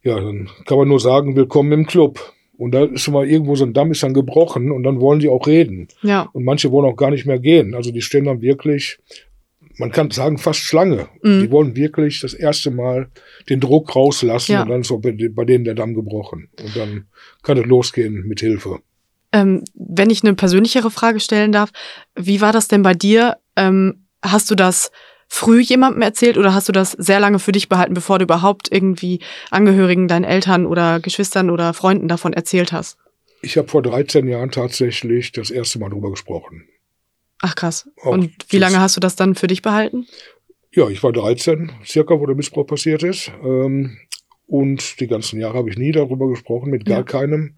ja, 0.03 0.20
dann 0.20 0.50
kann 0.65 0.77
man 0.77 0.88
nur 0.88 1.00
sagen, 1.00 1.36
willkommen 1.36 1.72
im 1.72 1.86
Club. 1.86 2.34
Und 2.58 2.72
da 2.72 2.86
ist 2.86 3.01
schon 3.01 3.13
mal 3.13 3.27
irgendwo 3.27 3.56
so 3.56 3.65
ein 3.65 3.74
Damm 3.74 3.91
ist 3.91 4.03
dann 4.03 4.13
gebrochen 4.13 4.72
und 4.72 4.84
dann 4.84 5.00
wollen 5.00 5.20
die 5.20 5.29
auch 5.29 5.48
reden. 5.48 5.88
Ja. 6.01 6.29
Und 6.34 6.44
manche 6.44 6.72
wollen 6.72 6.91
auch 6.91 6.98
gar 6.98 7.10
nicht 7.10 7.25
mehr 7.25 7.39
gehen. 7.39 7.74
Also 7.74 7.91
die 7.91 8.01
stehen 8.01 8.25
dann 8.25 8.41
wirklich, 8.41 9.00
man 9.77 9.91
kann 9.91 10.12
sagen, 10.12 10.38
fast 10.38 10.60
Schlange. 10.60 11.08
Mhm. 11.24 11.41
Die 11.41 11.51
wollen 11.51 11.75
wirklich 11.77 12.20
das 12.20 12.34
erste 12.34 12.70
Mal 12.70 13.08
den 13.50 13.62
Druck 13.62 13.96
rauslassen 13.96 14.53
ja. 14.53 14.63
und 14.63 14.70
dann 14.70 14.82
ist 14.82 14.91
auch 14.91 15.00
bei, 15.00 15.15
bei 15.32 15.46
denen 15.46 15.63
der 15.63 15.75
Damm 15.75 15.94
gebrochen. 15.94 16.50
Und 16.62 16.75
dann 16.75 17.06
kann 17.44 17.58
es 17.58 17.65
losgehen 17.65 18.27
mit 18.27 18.41
Hilfe. 18.41 18.79
Ähm, 19.32 19.63
wenn 19.75 20.10
ich 20.10 20.24
eine 20.24 20.34
persönlichere 20.34 20.91
Frage 20.91 21.22
stellen 21.22 21.53
darf, 21.53 21.72
wie 22.15 22.41
war 22.41 22.51
das 22.51 22.68
denn 22.68 22.82
bei 22.82 22.94
dir? 22.94 23.38
Ähm, 23.56 24.06
hast 24.22 24.51
du 24.51 24.56
das 24.56 24.91
früh 25.29 25.62
jemandem 25.62 26.01
erzählt 26.01 26.38
oder 26.38 26.53
hast 26.53 26.67
du 26.67 26.74
das 26.74 26.91
sehr 26.91 27.19
lange 27.19 27.39
für 27.39 27.51
dich 27.51 27.69
behalten, 27.69 27.93
bevor 27.93 28.17
du 28.19 28.24
überhaupt 28.24 28.71
irgendwie 28.71 29.19
Angehörigen, 29.51 30.07
deinen 30.07 30.25
Eltern 30.25 30.65
oder 30.65 31.00
Geschwistern 31.00 31.50
oder 31.50 31.74
Freunden 31.74 32.07
davon 32.07 32.33
erzählt 32.33 32.74
hast? 32.74 32.98
Ich 33.41 33.55
habe 33.57 33.69
vor 33.69 33.81
13 33.81 34.27
Jahren 34.27 34.51
tatsächlich 34.51 35.31
das 35.31 35.51
erste 35.51 35.79
Mal 35.79 35.89
drüber 35.89 36.09
gesprochen. 36.09 36.67
Ach 37.41 37.55
krass. 37.55 37.88
Auch 38.01 38.12
Und 38.12 38.31
wie 38.50 38.57
lange 38.57 38.81
hast 38.81 38.98
du 38.98 39.00
das 39.00 39.15
dann 39.15 39.36
für 39.36 39.48
dich 39.48 39.62
behalten? 39.62 40.07
Ja, 40.71 40.89
ich 40.89 41.01
war 41.03 41.13
13, 41.13 41.71
circa, 41.86 42.19
wo 42.19 42.25
der 42.25 42.36
Missbrauch 42.36 42.67
passiert 42.67 43.03
ist. 43.03 43.31
Ähm, 43.43 43.98
und 44.45 45.00
die 45.00 45.07
ganzen 45.07 45.39
Jahre 45.39 45.57
habe 45.59 45.69
ich 45.69 45.77
nie 45.77 45.91
darüber 45.91 46.27
gesprochen, 46.27 46.71
mit 46.71 46.86
gar 46.86 46.98
ja. 46.98 47.03
keinem. 47.03 47.55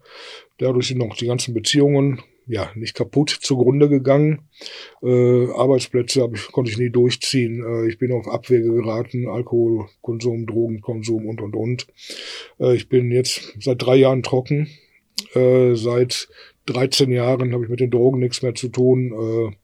Dadurch 0.58 0.88
sind 0.88 0.98
noch 0.98 1.16
die 1.16 1.26
ganzen 1.26 1.54
Beziehungen 1.54 2.22
ja, 2.46 2.70
nicht 2.74 2.94
kaputt 2.94 3.30
zugrunde 3.30 3.88
gegangen. 3.88 4.48
Äh, 5.02 5.46
Arbeitsplätze 5.50 6.28
ich, 6.34 6.52
konnte 6.52 6.70
ich 6.70 6.78
nie 6.78 6.90
durchziehen. 6.90 7.64
Äh, 7.64 7.88
ich 7.88 7.98
bin 7.98 8.12
auf 8.12 8.28
Abwege 8.28 8.72
geraten, 8.72 9.28
Alkoholkonsum, 9.28 10.46
Drogenkonsum 10.46 11.26
und, 11.26 11.40
und, 11.40 11.56
und. 11.56 11.86
Äh, 12.58 12.74
ich 12.74 12.88
bin 12.88 13.10
jetzt 13.10 13.54
seit 13.60 13.82
drei 13.82 13.96
Jahren 13.96 14.22
trocken. 14.22 14.68
Äh, 15.34 15.74
seit 15.74 16.28
13 16.66 17.10
Jahren 17.10 17.52
habe 17.52 17.64
ich 17.64 17.70
mit 17.70 17.80
den 17.80 17.90
Drogen 17.90 18.20
nichts 18.20 18.42
mehr 18.42 18.54
zu 18.54 18.68
tun. 18.68 19.12
Äh, 19.12 19.56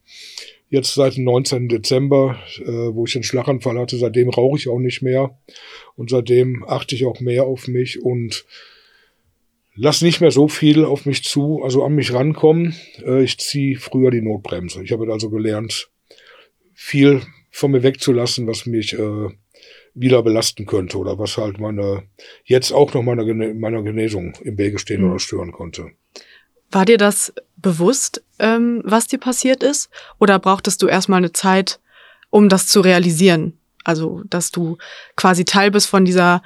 jetzt 0.70 0.94
seit 0.94 1.16
dem 1.16 1.24
19. 1.24 1.68
Dezember, 1.68 2.38
äh, 2.60 2.94
wo 2.94 3.04
ich 3.06 3.12
den 3.12 3.22
Schlaganfall 3.22 3.78
hatte, 3.78 3.96
seitdem 3.96 4.28
rauche 4.28 4.58
ich 4.58 4.68
auch 4.68 4.78
nicht 4.78 5.02
mehr. 5.02 5.38
Und 5.96 6.10
seitdem 6.10 6.64
achte 6.66 6.94
ich 6.94 7.06
auch 7.06 7.20
mehr 7.20 7.44
auf 7.44 7.68
mich 7.68 8.02
und 8.02 8.44
lass 9.78 10.02
nicht 10.02 10.20
mehr 10.20 10.30
so 10.30 10.48
viel 10.48 10.84
auf 10.84 11.06
mich 11.06 11.24
zu, 11.24 11.62
also 11.62 11.84
an 11.84 11.94
mich 11.94 12.12
rankommen. 12.12 12.74
Äh, 13.04 13.22
ich 13.22 13.38
ziehe 13.38 13.78
früher 13.78 14.10
die 14.10 14.20
Notbremse. 14.20 14.82
Ich 14.82 14.92
habe 14.92 15.10
also 15.10 15.30
gelernt, 15.30 15.90
viel 16.74 17.22
von 17.50 17.70
mir 17.70 17.82
wegzulassen, 17.82 18.46
was 18.46 18.66
mich 18.66 18.92
äh, 18.92 19.28
wieder 19.94 20.22
belasten 20.22 20.66
könnte 20.66 20.98
oder 20.98 21.18
was 21.18 21.36
halt 21.36 21.58
meine 21.58 22.04
jetzt 22.44 22.72
auch 22.72 22.92
noch 22.94 23.02
meiner, 23.02 23.24
meiner 23.54 23.82
Genesung 23.82 24.36
im 24.42 24.58
Wege 24.58 24.78
stehen 24.78 25.02
mhm. 25.02 25.10
oder 25.10 25.18
stören 25.18 25.52
konnte. 25.52 25.90
War 26.70 26.84
dir 26.84 26.98
das 26.98 27.32
bewusst, 27.56 28.22
ähm, 28.38 28.82
was 28.84 29.06
dir 29.06 29.18
passiert 29.18 29.62
ist? 29.62 29.90
Oder 30.18 30.38
brauchtest 30.38 30.82
du 30.82 30.86
erstmal 30.86 31.18
eine 31.18 31.32
Zeit, 31.32 31.80
um 32.30 32.48
das 32.48 32.66
zu 32.66 32.80
realisieren? 32.80 33.58
Also, 33.84 34.22
dass 34.28 34.50
du 34.50 34.76
quasi 35.16 35.46
Teil 35.46 35.70
bist 35.70 35.88
von 35.88 36.04
dieser 36.04 36.42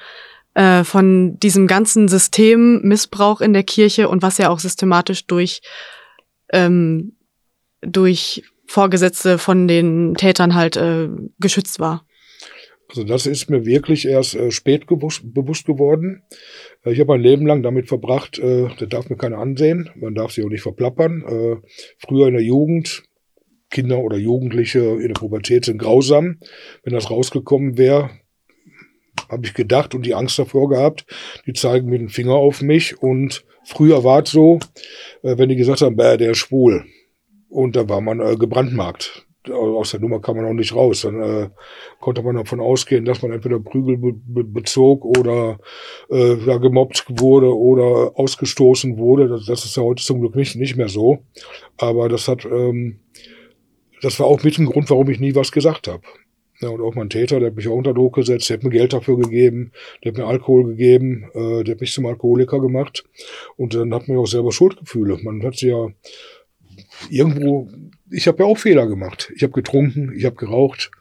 äh, 0.54 0.84
von 0.84 1.38
diesem 1.38 1.66
ganzen 1.66 2.08
System 2.08 2.82
Missbrauch 2.82 3.40
in 3.40 3.52
der 3.52 3.62
Kirche 3.62 4.08
und 4.08 4.22
was 4.22 4.38
ja 4.38 4.50
auch 4.50 4.58
systematisch 4.58 5.26
durch, 5.26 5.62
ähm, 6.52 7.16
durch 7.80 8.44
Vorgesetzte 8.66 9.38
von 9.38 9.68
den 9.68 10.14
Tätern 10.14 10.54
halt 10.54 10.76
äh, 10.76 11.08
geschützt 11.38 11.80
war. 11.80 12.06
Also 12.88 13.04
das 13.04 13.26
ist 13.26 13.48
mir 13.48 13.64
wirklich 13.64 14.06
erst 14.06 14.34
äh, 14.34 14.50
spät 14.50 14.86
bewusst 14.86 15.64
geworden. 15.64 16.22
Äh, 16.84 16.92
ich 16.92 17.00
habe 17.00 17.08
mein 17.08 17.22
Leben 17.22 17.46
lang 17.46 17.62
damit 17.62 17.88
verbracht, 17.88 18.38
äh, 18.38 18.68
das 18.78 18.88
darf 18.90 19.08
mir 19.08 19.16
keiner 19.16 19.38
ansehen, 19.38 19.88
man 19.94 20.14
darf 20.14 20.32
sich 20.32 20.44
auch 20.44 20.50
nicht 20.50 20.62
verplappern. 20.62 21.22
Äh, 21.22 21.56
früher 21.98 22.28
in 22.28 22.34
der 22.34 22.42
Jugend, 22.42 23.02
Kinder 23.70 23.98
oder 24.00 24.18
Jugendliche 24.18 24.80
in 24.80 25.08
der 25.08 25.14
Pubertät 25.14 25.64
sind 25.64 25.78
grausam. 25.78 26.38
Wenn 26.84 26.92
das 26.92 27.10
rausgekommen 27.10 27.78
wäre, 27.78 28.10
habe 29.32 29.46
ich 29.46 29.54
gedacht 29.54 29.94
und 29.94 30.06
die 30.06 30.14
Angst 30.14 30.38
davor 30.38 30.68
gehabt. 30.68 31.06
Die 31.46 31.54
zeigen 31.54 31.88
mit 31.88 32.00
dem 32.00 32.08
Finger 32.08 32.34
auf 32.34 32.62
mich 32.62 33.02
und 33.02 33.44
früher 33.64 34.04
war 34.04 34.22
es 34.22 34.30
so, 34.30 34.60
äh, 35.22 35.36
wenn 35.38 35.48
die 35.48 35.56
gesagt 35.56 35.80
haben, 35.80 35.96
bäh, 35.96 36.16
der 36.16 36.32
ist 36.32 36.38
schwul. 36.38 36.84
Und 37.48 37.74
da 37.76 37.88
war 37.88 38.00
man 38.00 38.20
äh, 38.20 38.36
gebrandmarkt. 38.36 39.26
Aus 39.50 39.90
der 39.90 39.98
Nummer 39.98 40.20
kam 40.20 40.36
man 40.36 40.46
auch 40.46 40.52
nicht 40.52 40.72
raus. 40.72 41.00
Dann 41.00 41.20
äh, 41.20 41.48
konnte 41.98 42.22
man 42.22 42.36
davon 42.36 42.60
ausgehen, 42.60 43.04
dass 43.04 43.22
man 43.22 43.32
entweder 43.32 43.58
Prügel 43.58 43.98
be 43.98 44.12
be 44.12 44.44
bezog 44.44 45.04
oder 45.04 45.58
äh, 46.10 46.34
ja, 46.34 46.58
gemobbt 46.58 47.04
wurde 47.08 47.52
oder 47.52 48.12
ausgestoßen 48.14 48.98
wurde. 48.98 49.28
Das, 49.28 49.46
das 49.46 49.64
ist 49.64 49.76
ja 49.76 49.82
heute 49.82 50.04
zum 50.04 50.20
Glück 50.20 50.36
nicht, 50.36 50.54
nicht 50.54 50.76
mehr 50.76 50.88
so. 50.88 51.24
Aber 51.76 52.08
das 52.08 52.28
hat, 52.28 52.44
ähm, 52.44 53.00
das 54.00 54.20
war 54.20 54.26
auch 54.26 54.44
mit 54.44 54.58
ein 54.58 54.66
Grund, 54.66 54.88
warum 54.90 55.10
ich 55.10 55.18
nie 55.18 55.34
was 55.34 55.50
gesagt 55.50 55.88
habe. 55.88 56.02
Ja, 56.62 56.68
und 56.68 56.80
auch 56.80 56.94
mein 56.94 57.10
Täter, 57.10 57.40
der 57.40 57.48
hat 57.48 57.56
mich 57.56 57.66
auch 57.66 57.74
unter 57.74 57.92
Druck 57.92 58.14
gesetzt, 58.14 58.48
der 58.48 58.56
hat 58.56 58.64
mir 58.64 58.70
Geld 58.70 58.92
dafür 58.92 59.18
gegeben, 59.18 59.72
der 60.02 60.12
hat 60.12 60.18
mir 60.18 60.26
Alkohol 60.26 60.64
gegeben, 60.64 61.24
äh, 61.34 61.64
der 61.64 61.74
hat 61.74 61.80
mich 61.80 61.92
zum 61.92 62.06
Alkoholiker 62.06 62.60
gemacht. 62.60 63.04
Und 63.56 63.74
dann 63.74 63.92
hat 63.92 64.06
man 64.06 64.16
auch 64.18 64.26
selber 64.26 64.52
Schuldgefühle. 64.52 65.18
Man 65.22 65.42
hat 65.42 65.60
ja 65.60 65.88
irgendwo, 67.10 67.68
ich 68.10 68.28
habe 68.28 68.44
ja 68.44 68.48
auch 68.48 68.58
Fehler 68.58 68.86
gemacht. 68.86 69.32
Ich 69.34 69.42
habe 69.42 69.52
getrunken, 69.52 70.12
ich 70.16 70.24
habe 70.24 70.36
geraucht, 70.36 70.92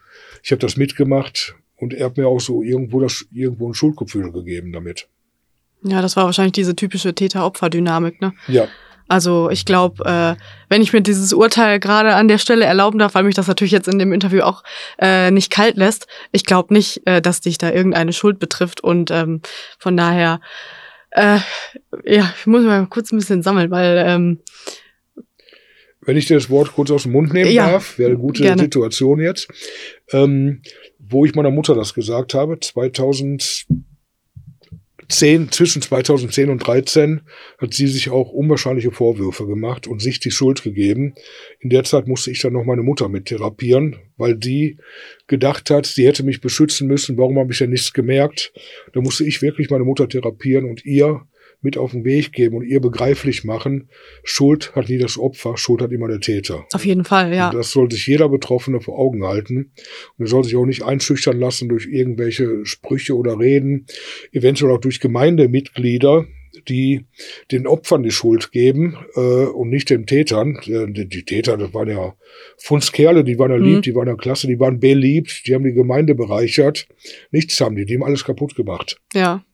ich 0.42 0.50
habe 0.50 0.60
das 0.60 0.76
mitgemacht 0.76 1.54
und 1.76 1.94
er 1.94 2.06
hat 2.06 2.16
mir 2.16 2.26
auch 2.26 2.40
so 2.40 2.62
irgendwo 2.62 3.00
das 3.00 3.26
irgendwo 3.32 3.68
ein 3.68 3.74
Schuldgefühl 3.74 4.32
gegeben 4.32 4.72
damit. 4.72 5.08
Ja, 5.84 6.02
das 6.02 6.16
war 6.16 6.24
wahrscheinlich 6.24 6.52
diese 6.52 6.74
typische 6.74 7.14
Täter-Opfer-Dynamik, 7.14 8.20
ne? 8.20 8.34
Ja, 8.48 8.68
also 9.12 9.50
ich 9.50 9.66
glaube, 9.66 10.04
äh, 10.06 10.42
wenn 10.70 10.80
ich 10.80 10.94
mir 10.94 11.02
dieses 11.02 11.34
Urteil 11.34 11.78
gerade 11.78 12.14
an 12.14 12.28
der 12.28 12.38
Stelle 12.38 12.64
erlauben 12.64 12.98
darf, 12.98 13.14
weil 13.14 13.24
mich 13.24 13.34
das 13.34 13.46
natürlich 13.46 13.70
jetzt 13.70 13.86
in 13.86 13.98
dem 13.98 14.10
Interview 14.10 14.40
auch 14.40 14.64
äh, 14.98 15.30
nicht 15.30 15.52
kalt 15.52 15.76
lässt, 15.76 16.06
ich 16.32 16.46
glaube 16.46 16.72
nicht, 16.72 17.06
äh, 17.06 17.20
dass 17.20 17.42
dich 17.42 17.58
da 17.58 17.70
irgendeine 17.70 18.14
Schuld 18.14 18.38
betrifft. 18.38 18.80
Und 18.80 19.10
ähm, 19.10 19.42
von 19.78 19.98
daher, 19.98 20.40
äh, 21.10 21.40
ja, 22.06 22.32
ich 22.40 22.46
muss 22.46 22.64
mal 22.64 22.86
kurz 22.86 23.12
ein 23.12 23.18
bisschen 23.18 23.42
sammeln, 23.42 23.70
weil 23.70 24.02
ähm, 24.06 24.38
wenn 26.00 26.16
ich 26.16 26.24
dir 26.24 26.38
das 26.38 26.48
Wort 26.48 26.72
kurz 26.72 26.90
aus 26.90 27.02
dem 27.02 27.12
Mund 27.12 27.34
nehmen 27.34 27.50
ja, 27.50 27.70
darf, 27.70 27.98
wäre 27.98 28.12
eine 28.12 28.18
gute 28.18 28.42
gerne. 28.42 28.62
Situation 28.62 29.20
jetzt, 29.20 29.46
ähm, 30.12 30.62
wo 30.98 31.26
ich 31.26 31.34
meiner 31.34 31.50
Mutter 31.50 31.74
das 31.74 31.92
gesagt 31.92 32.32
habe, 32.32 32.58
2000 32.58 33.66
10, 35.12 35.52
zwischen 35.52 35.82
2010 35.82 36.50
und 36.50 36.64
2013 36.64 37.20
hat 37.58 37.74
sie 37.74 37.86
sich 37.86 38.10
auch 38.10 38.30
unwahrscheinliche 38.30 38.90
Vorwürfe 38.90 39.46
gemacht 39.46 39.86
und 39.86 40.00
sich 40.00 40.20
die 40.20 40.30
Schuld 40.30 40.62
gegeben. 40.62 41.14
In 41.60 41.70
der 41.70 41.84
Zeit 41.84 42.08
musste 42.08 42.30
ich 42.30 42.40
dann 42.40 42.54
noch 42.54 42.64
meine 42.64 42.82
Mutter 42.82 43.08
mit 43.08 43.26
therapieren, 43.26 43.96
weil 44.16 44.34
die 44.34 44.78
gedacht 45.26 45.70
hat, 45.70 45.86
sie 45.86 46.06
hätte 46.06 46.22
mich 46.22 46.40
beschützen 46.40 46.88
müssen. 46.88 47.18
Warum 47.18 47.38
habe 47.38 47.52
ich 47.52 47.58
denn 47.58 47.70
nichts 47.70 47.92
gemerkt? 47.92 48.52
Da 48.94 49.00
musste 49.00 49.24
ich 49.24 49.42
wirklich 49.42 49.70
meine 49.70 49.84
Mutter 49.84 50.08
therapieren 50.08 50.64
und 50.64 50.84
ihr 50.84 51.22
mit 51.62 51.78
auf 51.78 51.92
den 51.92 52.04
Weg 52.04 52.32
geben 52.32 52.56
und 52.56 52.66
ihr 52.66 52.80
begreiflich 52.80 53.44
machen, 53.44 53.88
Schuld 54.24 54.74
hat 54.74 54.88
nie 54.88 54.98
das 54.98 55.16
Opfer, 55.18 55.56
Schuld 55.56 55.80
hat 55.80 55.92
immer 55.92 56.08
der 56.08 56.20
Täter. 56.20 56.66
Auf 56.72 56.84
jeden 56.84 57.04
Fall, 57.04 57.32
ja. 57.32 57.50
Und 57.50 57.56
das 57.56 57.70
soll 57.70 57.90
sich 57.90 58.06
jeder 58.06 58.28
Betroffene 58.28 58.80
vor 58.80 58.98
Augen 58.98 59.24
halten. 59.24 59.72
Und 60.18 60.26
er 60.26 60.26
soll 60.26 60.44
sich 60.44 60.56
auch 60.56 60.66
nicht 60.66 60.82
einschüchtern 60.82 61.38
lassen 61.38 61.68
durch 61.68 61.86
irgendwelche 61.86 62.66
Sprüche 62.66 63.16
oder 63.16 63.38
Reden, 63.38 63.86
eventuell 64.32 64.72
auch 64.72 64.80
durch 64.80 65.00
Gemeindemitglieder, 65.00 66.26
die 66.68 67.06
den 67.50 67.66
Opfern 67.66 68.02
die 68.02 68.10
Schuld 68.10 68.52
geben 68.52 68.96
äh, 69.14 69.20
und 69.20 69.70
nicht 69.70 69.90
den 69.90 70.06
Tätern. 70.06 70.58
Die, 70.66 71.08
die, 71.08 71.24
Täter, 71.24 71.56
das 71.56 71.72
waren 71.72 71.88
ja 71.88 72.14
Fundskerle, 72.58 73.24
die 73.24 73.38
waren 73.38 73.50
ja 73.50 73.56
lieb, 73.56 73.76
mhm. 73.76 73.82
die 73.82 73.94
waren 73.94 74.08
ja 74.08 74.16
klasse, 74.16 74.46
die 74.46 74.60
waren 74.60 74.80
beliebt, 74.80 75.46
die 75.46 75.54
haben 75.54 75.64
die 75.64 75.72
Gemeinde 75.72 76.14
bereichert. 76.14 76.86
Nichts 77.30 77.60
haben 77.60 77.76
die, 77.76 77.84
die 77.84 77.94
haben 77.94 78.04
alles 78.04 78.24
kaputt 78.24 78.54
gemacht. 78.54 79.00
Ja. 79.14 79.44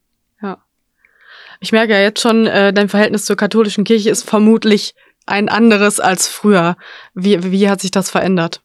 Ich 1.60 1.72
merke 1.72 1.92
ja 1.92 2.00
jetzt 2.00 2.20
schon, 2.20 2.46
äh, 2.46 2.72
dein 2.72 2.88
Verhältnis 2.88 3.24
zur 3.24 3.36
katholischen 3.36 3.84
Kirche 3.84 4.10
ist 4.10 4.22
vermutlich 4.22 4.94
ein 5.26 5.48
anderes 5.48 6.00
als 6.00 6.28
früher. 6.28 6.76
Wie, 7.14 7.52
wie 7.52 7.68
hat 7.68 7.80
sich 7.80 7.90
das 7.90 8.10
verändert? 8.10 8.62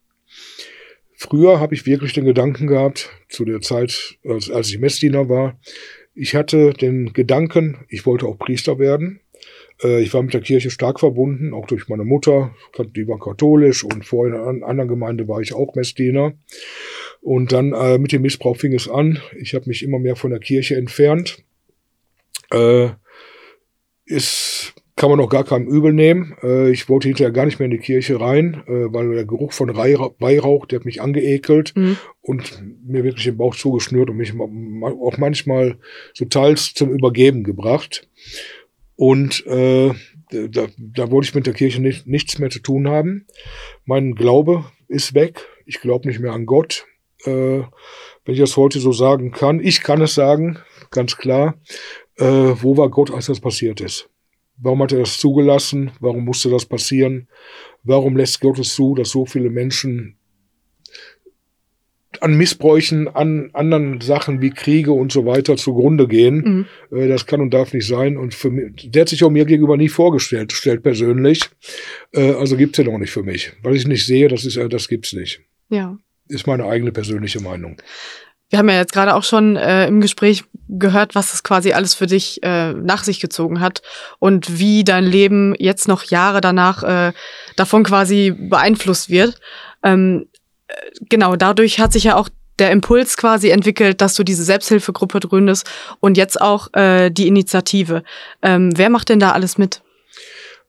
Früher 1.16 1.60
habe 1.60 1.74
ich 1.74 1.86
wirklich 1.86 2.12
den 2.12 2.24
Gedanken 2.24 2.66
gehabt, 2.66 3.10
zu 3.28 3.44
der 3.44 3.60
Zeit, 3.60 4.16
als, 4.28 4.50
als 4.50 4.68
ich 4.68 4.78
Messdiener 4.78 5.28
war, 5.28 5.58
ich 6.14 6.36
hatte 6.36 6.72
den 6.72 7.12
Gedanken, 7.12 7.78
ich 7.88 8.06
wollte 8.06 8.26
auch 8.26 8.38
Priester 8.38 8.78
werden. 8.78 9.20
Äh, 9.82 10.00
ich 10.00 10.14
war 10.14 10.22
mit 10.22 10.32
der 10.32 10.40
Kirche 10.40 10.70
stark 10.70 11.00
verbunden, 11.00 11.52
auch 11.52 11.66
durch 11.66 11.88
meine 11.88 12.04
Mutter, 12.04 12.54
die 12.94 13.08
war 13.08 13.18
katholisch 13.18 13.82
und 13.82 14.04
vorher 14.04 14.34
in 14.36 14.40
einer 14.40 14.66
anderen 14.66 14.88
Gemeinde 14.88 15.26
war 15.26 15.40
ich 15.40 15.54
auch 15.54 15.74
Messdiener. 15.74 16.34
Und 17.20 17.50
dann 17.50 17.72
äh, 17.72 17.98
mit 17.98 18.12
dem 18.12 18.22
Missbrauch 18.22 18.56
fing 18.56 18.74
es 18.74 18.88
an. 18.88 19.18
Ich 19.40 19.54
habe 19.54 19.66
mich 19.66 19.82
immer 19.82 19.98
mehr 19.98 20.14
von 20.14 20.30
der 20.30 20.38
Kirche 20.38 20.76
entfernt. 20.76 21.38
Äh, 22.54 22.90
ist 24.06 24.74
kann 24.96 25.10
man 25.10 25.20
auch 25.20 25.28
gar 25.28 25.44
keinem 25.44 25.66
übel 25.66 25.92
nehmen. 25.92 26.36
Äh, 26.42 26.70
ich 26.70 26.88
wollte 26.88 27.08
hinterher 27.08 27.32
gar 27.32 27.46
nicht 27.46 27.58
mehr 27.58 27.64
in 27.64 27.72
die 27.72 27.78
Kirche 27.78 28.20
rein, 28.20 28.62
äh, 28.66 28.92
weil 28.92 29.12
der 29.12 29.24
Geruch 29.24 29.52
von 29.52 29.74
Weihrauch, 29.76 30.66
der 30.66 30.78
hat 30.78 30.86
mich 30.86 31.02
angeekelt 31.02 31.72
mhm. 31.74 31.96
und 32.20 32.62
mir 32.84 33.02
wirklich 33.02 33.24
den 33.24 33.36
Bauch 33.36 33.56
zugeschnürt 33.56 34.08
und 34.10 34.16
mich 34.16 34.32
auch 34.32 35.18
manchmal 35.18 35.78
so 36.12 36.24
teils 36.26 36.74
zum 36.74 36.90
Übergeben 36.90 37.42
gebracht. 37.42 38.08
Und 38.96 39.44
äh, 39.46 39.92
da, 40.30 40.66
da 40.78 41.10
wollte 41.10 41.28
ich 41.28 41.34
mit 41.34 41.46
der 41.46 41.54
Kirche 41.54 41.82
nicht, 41.82 42.06
nichts 42.06 42.38
mehr 42.38 42.50
zu 42.50 42.60
tun 42.60 42.88
haben. 42.88 43.26
Mein 43.84 44.14
Glaube 44.14 44.64
ist 44.86 45.14
weg. 45.14 45.44
Ich 45.66 45.80
glaube 45.80 46.06
nicht 46.06 46.20
mehr 46.20 46.32
an 46.32 46.46
Gott. 46.46 46.86
Äh, 47.24 47.62
wenn 48.24 48.34
ich 48.34 48.38
das 48.38 48.56
heute 48.56 48.78
so 48.78 48.92
sagen 48.92 49.32
kann, 49.32 49.58
ich 49.60 49.82
kann 49.82 50.00
es 50.00 50.14
sagen, 50.14 50.58
ganz 50.90 51.16
klar. 51.16 51.58
Äh, 52.16 52.24
wo 52.24 52.76
war 52.76 52.90
Gott, 52.90 53.10
als 53.10 53.26
das 53.26 53.40
passiert 53.40 53.80
ist? 53.80 54.08
Warum 54.56 54.82
hat 54.82 54.92
er 54.92 55.00
das 55.00 55.18
zugelassen? 55.18 55.90
Warum 56.00 56.24
musste 56.24 56.48
das 56.50 56.64
passieren? 56.64 57.28
Warum 57.82 58.16
lässt 58.16 58.40
Gott 58.40 58.58
es 58.58 58.74
zu, 58.74 58.94
dass 58.94 59.10
so 59.10 59.26
viele 59.26 59.50
Menschen 59.50 60.16
an 62.20 62.36
Missbräuchen, 62.36 63.08
an 63.08 63.50
anderen 63.52 64.00
Sachen 64.00 64.40
wie 64.40 64.50
Kriege 64.50 64.92
und 64.92 65.12
so 65.12 65.26
weiter 65.26 65.56
zugrunde 65.56 66.08
gehen. 66.08 66.66
Mhm. 66.90 66.96
Äh, 66.96 67.08
das 67.08 67.26
kann 67.26 67.40
und 67.40 67.52
darf 67.52 67.72
nicht 67.72 67.86
sein. 67.86 68.16
Und 68.16 68.34
für 68.34 68.50
mich, 68.50 68.90
der 68.90 69.02
hat 69.02 69.08
sich 69.08 69.24
auch 69.24 69.30
mir 69.30 69.44
gegenüber 69.44 69.76
nie 69.76 69.88
vorgestellt, 69.88 70.52
stellt 70.52 70.82
persönlich. 70.82 71.40
Äh, 72.12 72.32
also 72.32 72.56
gibt's 72.56 72.76
den 72.76 72.88
auch 72.88 72.98
nicht 72.98 73.10
für 73.10 73.22
mich. 73.22 73.52
Weil 73.62 73.76
ich 73.76 73.86
nicht 73.86 74.06
sehe, 74.06 74.28
das 74.28 74.44
ist, 74.44 74.56
das 74.56 74.88
gibt's 74.88 75.12
nicht. 75.12 75.40
Ja. 75.70 75.98
Ist 76.28 76.46
meine 76.46 76.64
eigene 76.64 76.92
persönliche 76.92 77.40
Meinung. 77.40 77.76
Wir 78.54 78.58
haben 78.58 78.68
ja 78.68 78.76
jetzt 78.76 78.92
gerade 78.92 79.16
auch 79.16 79.24
schon 79.24 79.56
äh, 79.56 79.88
im 79.88 80.00
Gespräch 80.00 80.44
gehört, 80.68 81.16
was 81.16 81.34
es 81.34 81.42
quasi 81.42 81.72
alles 81.72 81.92
für 81.92 82.06
dich 82.06 82.40
äh, 82.44 82.72
nach 82.72 83.02
sich 83.02 83.18
gezogen 83.18 83.58
hat 83.58 83.82
und 84.20 84.60
wie 84.60 84.84
dein 84.84 85.02
Leben 85.02 85.56
jetzt 85.58 85.88
noch 85.88 86.04
Jahre 86.04 86.40
danach 86.40 86.84
äh, 86.84 87.12
davon 87.56 87.82
quasi 87.82 88.30
beeinflusst 88.30 89.10
wird. 89.10 89.40
Ähm, 89.82 90.28
genau, 91.08 91.34
dadurch 91.34 91.80
hat 91.80 91.92
sich 91.92 92.04
ja 92.04 92.14
auch 92.14 92.28
der 92.60 92.70
Impuls 92.70 93.16
quasi 93.16 93.50
entwickelt, 93.50 94.00
dass 94.00 94.14
du 94.14 94.22
diese 94.22 94.44
Selbsthilfegruppe 94.44 95.18
gründest 95.18 95.68
und 95.98 96.16
jetzt 96.16 96.40
auch 96.40 96.72
äh, 96.74 97.10
die 97.10 97.26
Initiative. 97.26 98.04
Ähm, 98.40 98.70
wer 98.76 98.88
macht 98.88 99.08
denn 99.08 99.18
da 99.18 99.32
alles 99.32 99.58
mit? 99.58 99.82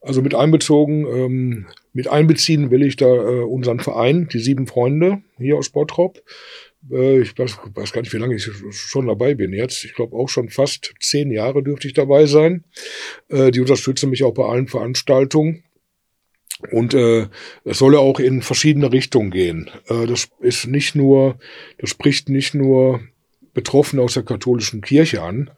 Also 0.00 0.22
mit 0.22 0.34
einbezogen, 0.34 1.06
ähm, 1.06 1.66
mit 1.92 2.08
einbeziehen 2.08 2.72
will 2.72 2.82
ich 2.82 2.96
da 2.96 3.06
äh, 3.06 3.44
unseren 3.44 3.78
Verein, 3.78 4.28
die 4.32 4.40
sieben 4.40 4.66
Freunde 4.66 5.22
hier 5.38 5.56
aus 5.56 5.70
Bottrop. 5.70 6.20
Äh, 6.90 7.20
ich 7.20 7.38
weiß, 7.38 7.58
weiß, 7.74 7.92
gar 7.92 8.00
nicht, 8.00 8.12
wie 8.12 8.18
lange 8.18 8.36
ich 8.36 8.48
schon 8.70 9.06
dabei 9.06 9.34
bin 9.34 9.52
jetzt. 9.52 9.84
Ich 9.84 9.94
glaube 9.94 10.16
auch 10.16 10.28
schon 10.28 10.48
fast 10.48 10.94
zehn 11.00 11.30
Jahre 11.30 11.62
dürfte 11.62 11.88
ich 11.88 11.94
dabei 11.94 12.26
sein. 12.26 12.64
Äh, 13.28 13.50
die 13.50 13.60
unterstützen 13.60 14.10
mich 14.10 14.24
auch 14.24 14.34
bei 14.34 14.44
allen 14.44 14.68
Veranstaltungen. 14.68 15.64
Und 16.70 16.94
äh, 16.94 17.28
es 17.64 17.78
soll 17.78 17.94
ja 17.94 18.00
auch 18.00 18.18
in 18.18 18.40
verschiedene 18.40 18.90
Richtungen 18.90 19.30
gehen. 19.30 19.70
Äh, 19.88 20.06
das 20.06 20.28
ist 20.40 20.66
nicht 20.66 20.94
nur, 20.94 21.38
das 21.78 21.90
spricht 21.90 22.28
nicht 22.28 22.54
nur 22.54 23.00
Betroffene 23.52 24.02
aus 24.02 24.14
der 24.14 24.22
katholischen 24.22 24.80
Kirche 24.82 25.22
an, 25.22 25.50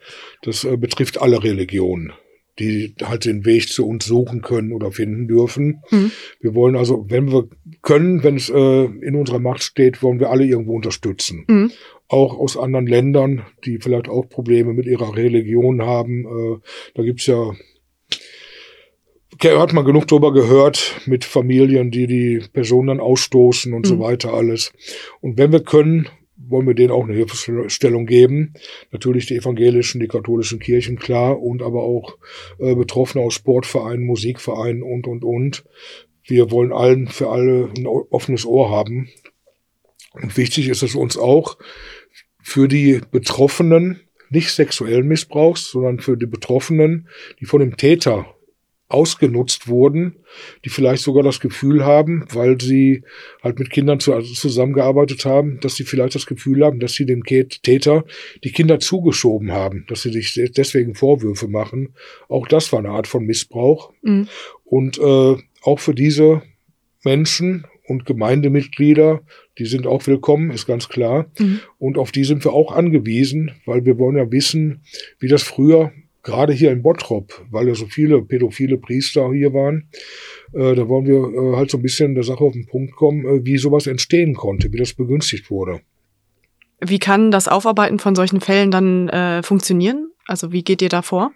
das 0.42 0.64
äh, 0.64 0.76
betrifft 0.76 1.20
alle 1.20 1.42
Religionen, 1.42 2.12
die 2.58 2.94
halt 3.02 3.24
den 3.24 3.44
Weg 3.44 3.68
zu 3.68 3.86
uns 3.86 4.04
suchen 4.06 4.42
können 4.42 4.72
oder 4.72 4.90
finden 4.90 5.28
dürfen. 5.28 5.82
Mhm. 5.90 6.10
Wir 6.40 6.54
wollen 6.54 6.76
also, 6.76 7.06
wenn 7.08 7.30
wir 7.30 7.48
können, 7.82 8.22
wenn 8.22 8.36
es 8.36 8.50
äh, 8.50 8.84
in 8.84 9.14
unserer 9.14 9.38
Macht 9.38 9.62
steht, 9.62 10.02
wollen 10.02 10.20
wir 10.20 10.30
alle 10.30 10.44
irgendwo 10.44 10.74
unterstützen. 10.74 11.44
Mhm. 11.48 11.70
Auch 12.08 12.38
aus 12.38 12.56
anderen 12.56 12.86
Ländern, 12.86 13.42
die 13.64 13.78
vielleicht 13.78 14.08
auch 14.08 14.28
Probleme 14.28 14.72
mit 14.72 14.86
ihrer 14.86 15.16
Religion 15.16 15.82
haben. 15.82 16.24
Äh, 16.24 16.58
da 16.94 17.02
gibt's 17.02 17.26
ja 17.26 17.52
hat 19.44 19.72
man 19.72 19.84
genug 19.84 20.08
drüber 20.08 20.32
gehört 20.32 21.00
mit 21.06 21.24
Familien, 21.24 21.92
die 21.92 22.06
die 22.08 22.42
Personen 22.52 22.88
dann 22.88 23.00
ausstoßen 23.00 23.72
und 23.72 23.84
mhm. 23.84 23.88
so 23.88 24.00
weiter 24.00 24.34
alles. 24.34 24.72
Und 25.20 25.38
wenn 25.38 25.52
wir 25.52 25.60
können, 25.60 26.08
wollen 26.48 26.66
wir 26.66 26.74
denen 26.74 26.90
auch 26.90 27.04
eine 27.04 27.14
Hilfestellung 27.14 28.06
geben. 28.06 28.54
Natürlich 28.90 29.26
die 29.26 29.36
evangelischen, 29.36 30.00
die 30.00 30.08
katholischen 30.08 30.58
Kirchen, 30.58 30.98
klar, 30.98 31.40
und 31.40 31.62
aber 31.62 31.82
auch 31.82 32.18
äh, 32.58 32.74
Betroffene 32.74 33.24
aus 33.24 33.34
Sportvereinen, 33.34 34.04
Musikvereinen 34.04 34.82
und, 34.82 35.06
und, 35.06 35.24
und. 35.24 35.64
Wir 36.24 36.50
wollen 36.50 36.72
allen, 36.72 37.08
für 37.08 37.30
alle 37.30 37.70
ein 37.76 37.86
offenes 37.86 38.44
Ohr 38.44 38.70
haben. 38.70 39.08
Und 40.12 40.36
wichtig 40.36 40.68
ist 40.68 40.82
es 40.82 40.94
uns 40.94 41.16
auch, 41.16 41.58
für 42.40 42.68
die 42.68 43.00
Betroffenen, 43.10 44.00
nicht 44.30 44.50
sexuellen 44.50 45.06
Missbrauchs, 45.06 45.70
sondern 45.70 46.00
für 46.00 46.16
die 46.16 46.26
Betroffenen, 46.26 47.08
die 47.40 47.46
von 47.46 47.60
dem 47.60 47.76
Täter 47.76 48.34
ausgenutzt 48.88 49.68
wurden, 49.68 50.16
die 50.64 50.70
vielleicht 50.70 51.02
sogar 51.02 51.22
das 51.22 51.40
Gefühl 51.40 51.84
haben, 51.84 52.24
weil 52.32 52.58
sie 52.58 53.02
halt 53.42 53.58
mit 53.58 53.70
Kindern 53.70 54.00
zu, 54.00 54.14
also 54.14 54.32
zusammengearbeitet 54.32 55.26
haben, 55.26 55.60
dass 55.60 55.76
sie 55.76 55.84
vielleicht 55.84 56.14
das 56.14 56.24
Gefühl 56.24 56.64
haben, 56.64 56.80
dass 56.80 56.94
sie 56.94 57.04
dem 57.04 57.22
Täter 57.24 58.04
die 58.44 58.52
Kinder 58.52 58.80
zugeschoben 58.80 59.52
haben, 59.52 59.84
dass 59.88 60.02
sie 60.02 60.12
sich 60.12 60.40
deswegen 60.56 60.94
Vorwürfe 60.94 61.48
machen. 61.48 61.94
Auch 62.28 62.48
das 62.48 62.72
war 62.72 62.78
eine 62.78 62.90
Art 62.90 63.06
von 63.06 63.24
Missbrauch. 63.24 63.92
Mhm. 64.02 64.28
Und 64.64 64.98
äh, 64.98 65.36
auch 65.62 65.78
für 65.78 65.94
diese 65.94 66.42
Menschen 67.04 67.66
und 67.86 68.06
Gemeindemitglieder, 68.06 69.20
die 69.58 69.66
sind 69.66 69.86
auch 69.86 70.06
willkommen, 70.06 70.50
ist 70.50 70.66
ganz 70.66 70.88
klar. 70.88 71.30
Mhm. 71.38 71.60
Und 71.78 71.98
auf 71.98 72.10
die 72.10 72.24
sind 72.24 72.44
wir 72.44 72.54
auch 72.54 72.72
angewiesen, 72.72 73.52
weil 73.66 73.84
wir 73.84 73.98
wollen 73.98 74.16
ja 74.16 74.30
wissen, 74.30 74.82
wie 75.18 75.28
das 75.28 75.42
früher 75.42 75.92
gerade 76.28 76.52
hier 76.52 76.70
in 76.70 76.82
Bottrop, 76.82 77.32
weil 77.50 77.68
ja 77.68 77.74
so 77.74 77.86
viele 77.86 78.22
pädophile 78.22 78.76
Priester 78.76 79.32
hier 79.32 79.54
waren, 79.54 79.88
äh, 80.52 80.74
da 80.74 80.86
wollen 80.86 81.06
wir 81.06 81.16
äh, 81.16 81.56
halt 81.56 81.70
so 81.70 81.78
ein 81.78 81.82
bisschen 81.82 82.14
der 82.14 82.22
Sache 82.22 82.44
auf 82.44 82.52
den 82.52 82.66
Punkt 82.66 82.94
kommen, 82.94 83.24
äh, 83.24 83.44
wie 83.44 83.56
sowas 83.56 83.86
entstehen 83.86 84.34
konnte, 84.34 84.70
wie 84.72 84.76
das 84.76 84.92
begünstigt 84.92 85.50
wurde. 85.50 85.80
Wie 86.80 86.98
kann 86.98 87.30
das 87.30 87.48
Aufarbeiten 87.48 87.98
von 87.98 88.14
solchen 88.14 88.40
Fällen 88.40 88.70
dann 88.70 89.08
äh, 89.08 89.42
funktionieren? 89.42 90.12
Also 90.26 90.52
wie 90.52 90.62
geht 90.62 90.82
ihr 90.82 90.90
da 90.90 91.00
vor? 91.00 91.32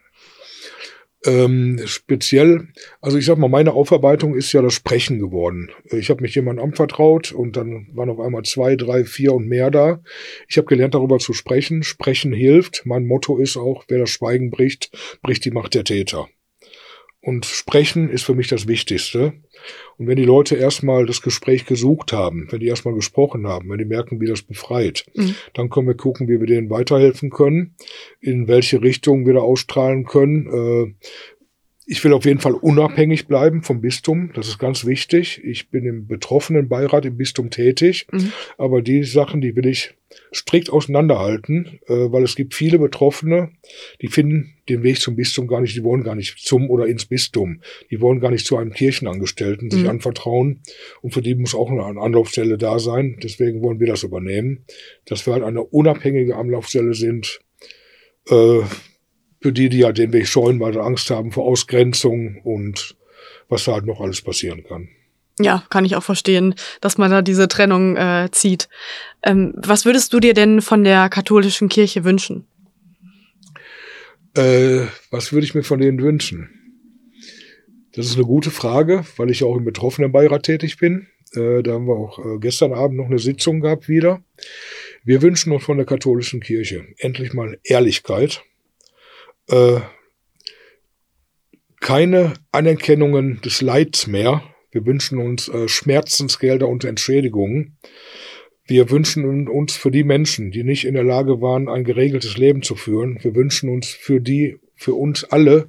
Ähm, 1.24 1.80
speziell, 1.84 2.68
also 3.00 3.16
ich 3.16 3.26
sag 3.26 3.38
mal, 3.38 3.48
meine 3.48 3.74
Aufarbeitung 3.74 4.34
ist 4.34 4.52
ja 4.52 4.60
das 4.60 4.74
Sprechen 4.74 5.20
geworden. 5.20 5.70
Ich 5.90 6.10
habe 6.10 6.22
mich 6.22 6.34
jemandem 6.34 6.64
anvertraut 6.64 7.32
und 7.32 7.56
dann 7.56 7.88
waren 7.92 8.10
auf 8.10 8.18
einmal 8.18 8.42
zwei, 8.42 8.74
drei, 8.74 9.04
vier 9.04 9.32
und 9.32 9.46
mehr 9.46 9.70
da. 9.70 10.02
Ich 10.48 10.56
habe 10.56 10.66
gelernt, 10.66 10.94
darüber 10.94 11.18
zu 11.18 11.32
sprechen. 11.32 11.82
Sprechen 11.84 12.32
hilft. 12.32 12.82
Mein 12.86 13.06
Motto 13.06 13.38
ist 13.38 13.56
auch, 13.56 13.84
wer 13.88 14.00
das 14.00 14.10
Schweigen 14.10 14.50
bricht, 14.50 14.90
bricht 15.22 15.44
die 15.44 15.52
Macht 15.52 15.74
der 15.74 15.84
Täter. 15.84 16.28
Und 17.24 17.46
sprechen 17.46 18.10
ist 18.10 18.24
für 18.24 18.34
mich 18.34 18.48
das 18.48 18.66
Wichtigste. 18.66 19.32
Und 19.96 20.08
wenn 20.08 20.16
die 20.16 20.24
Leute 20.24 20.56
erstmal 20.56 21.06
das 21.06 21.22
Gespräch 21.22 21.66
gesucht 21.66 22.12
haben, 22.12 22.48
wenn 22.50 22.58
die 22.58 22.66
erstmal 22.66 22.94
gesprochen 22.94 23.46
haben, 23.46 23.70
wenn 23.70 23.78
die 23.78 23.84
merken, 23.84 24.20
wie 24.20 24.26
das 24.26 24.42
befreit, 24.42 25.06
mhm. 25.14 25.36
dann 25.54 25.70
können 25.70 25.86
wir 25.86 25.94
gucken, 25.94 26.26
wie 26.26 26.40
wir 26.40 26.48
denen 26.48 26.68
weiterhelfen 26.68 27.30
können, 27.30 27.76
in 28.20 28.48
welche 28.48 28.82
Richtung 28.82 29.24
wir 29.24 29.34
da 29.34 29.40
ausstrahlen 29.40 30.04
können. 30.04 30.46
Äh, 30.48 30.94
ich 31.84 32.02
will 32.04 32.12
auf 32.12 32.24
jeden 32.24 32.40
Fall 32.40 32.54
unabhängig 32.54 33.26
bleiben 33.26 33.62
vom 33.62 33.80
Bistum. 33.80 34.30
Das 34.34 34.46
ist 34.46 34.58
ganz 34.58 34.86
wichtig. 34.86 35.42
Ich 35.44 35.70
bin 35.70 35.84
im 35.84 36.06
betroffenen 36.06 36.68
Beirat 36.68 37.04
im 37.04 37.16
Bistum 37.16 37.50
tätig. 37.50 38.06
Mhm. 38.12 38.32
Aber 38.56 38.82
die 38.82 39.02
Sachen, 39.02 39.40
die 39.40 39.56
will 39.56 39.66
ich 39.66 39.94
strikt 40.32 40.70
auseinanderhalten, 40.70 41.80
äh, 41.86 42.12
weil 42.12 42.22
es 42.22 42.36
gibt 42.36 42.54
viele 42.54 42.78
Betroffene, 42.78 43.50
die 44.00 44.08
finden 44.08 44.54
den 44.68 44.82
Weg 44.82 45.00
zum 45.00 45.16
Bistum 45.16 45.48
gar 45.48 45.60
nicht, 45.60 45.74
die 45.74 45.82
wollen 45.82 46.04
gar 46.04 46.14
nicht 46.14 46.38
zum 46.38 46.70
oder 46.70 46.86
ins 46.86 47.06
Bistum. 47.06 47.62
Die 47.90 48.00
wollen 48.00 48.20
gar 48.20 48.30
nicht 48.30 48.46
zu 48.46 48.56
einem 48.56 48.72
Kirchenangestellten 48.72 49.70
sich 49.70 49.82
mhm. 49.82 49.88
anvertrauen. 49.88 50.60
Und 51.00 51.14
für 51.14 51.22
die 51.22 51.34
muss 51.34 51.54
auch 51.54 51.70
eine 51.70 51.82
Anlaufstelle 51.82 52.58
da 52.58 52.78
sein. 52.78 53.18
Deswegen 53.22 53.62
wollen 53.62 53.80
wir 53.80 53.88
das 53.88 54.02
übernehmen. 54.02 54.64
Dass 55.06 55.26
wir 55.26 55.32
halt 55.32 55.44
eine 55.44 55.62
unabhängige 55.62 56.36
Anlaufstelle 56.36 56.94
sind, 56.94 57.40
äh, 58.28 58.60
für 59.42 59.52
die, 59.52 59.68
die 59.68 59.78
ja 59.78 59.92
den 59.92 60.12
Weg 60.12 60.28
scheuen, 60.28 60.60
weil 60.60 60.72
sie 60.72 60.80
Angst 60.80 61.10
haben 61.10 61.32
vor 61.32 61.44
Ausgrenzung 61.44 62.40
und 62.44 62.96
was 63.48 63.64
da 63.64 63.72
halt 63.72 63.86
noch 63.86 64.00
alles 64.00 64.22
passieren 64.22 64.64
kann. 64.64 64.88
Ja, 65.40 65.64
kann 65.70 65.84
ich 65.84 65.96
auch 65.96 66.02
verstehen, 66.02 66.54
dass 66.80 66.98
man 66.98 67.10
da 67.10 67.22
diese 67.22 67.48
Trennung 67.48 67.96
äh, 67.96 68.28
zieht. 68.30 68.68
Ähm, 69.22 69.54
was 69.56 69.84
würdest 69.84 70.12
du 70.12 70.20
dir 70.20 70.34
denn 70.34 70.60
von 70.60 70.84
der 70.84 71.08
katholischen 71.08 71.68
Kirche 71.68 72.04
wünschen? 72.04 72.46
Äh, 74.34 74.86
was 75.10 75.32
würde 75.32 75.44
ich 75.44 75.54
mir 75.54 75.62
von 75.62 75.80
denen 75.80 76.00
wünschen? 76.00 76.50
Das 77.94 78.06
ist 78.06 78.16
eine 78.16 78.24
gute 78.24 78.50
Frage, 78.50 79.04
weil 79.16 79.30
ich 79.30 79.44
auch 79.44 79.56
im 79.56 79.64
Betroffenenbeirat 79.64 80.44
tätig 80.44 80.78
bin. 80.78 81.08
Äh, 81.34 81.62
da 81.62 81.72
haben 81.72 81.86
wir 81.86 81.96
auch 81.96 82.18
äh, 82.18 82.38
gestern 82.38 82.72
Abend 82.72 82.98
noch 82.98 83.06
eine 83.06 83.18
Sitzung 83.18 83.60
gehabt 83.60 83.88
wieder. 83.88 84.22
Wir 85.04 85.20
wünschen 85.20 85.52
uns 85.52 85.64
von 85.64 85.76
der 85.76 85.86
katholischen 85.86 86.40
Kirche 86.40 86.86
endlich 86.98 87.32
mal 87.32 87.58
Ehrlichkeit. 87.64 88.42
Äh, 89.48 89.80
keine 91.80 92.34
Anerkennungen 92.52 93.40
des 93.44 93.60
Leids 93.60 94.06
mehr. 94.06 94.42
Wir 94.70 94.86
wünschen 94.86 95.18
uns 95.18 95.48
äh, 95.48 95.68
Schmerzensgelder 95.68 96.68
und 96.68 96.84
Entschädigungen. 96.84 97.76
Wir 98.64 98.90
wünschen 98.90 99.48
uns 99.48 99.76
für 99.76 99.90
die 99.90 100.04
Menschen, 100.04 100.52
die 100.52 100.62
nicht 100.62 100.84
in 100.84 100.94
der 100.94 101.04
Lage 101.04 101.40
waren, 101.40 101.68
ein 101.68 101.84
geregeltes 101.84 102.38
Leben 102.38 102.62
zu 102.62 102.76
führen, 102.76 103.18
wir 103.22 103.34
wünschen 103.34 103.68
uns 103.68 103.88
für 103.88 104.20
die 104.20 104.58
für 104.82 104.94
uns 104.94 105.24
alle, 105.24 105.68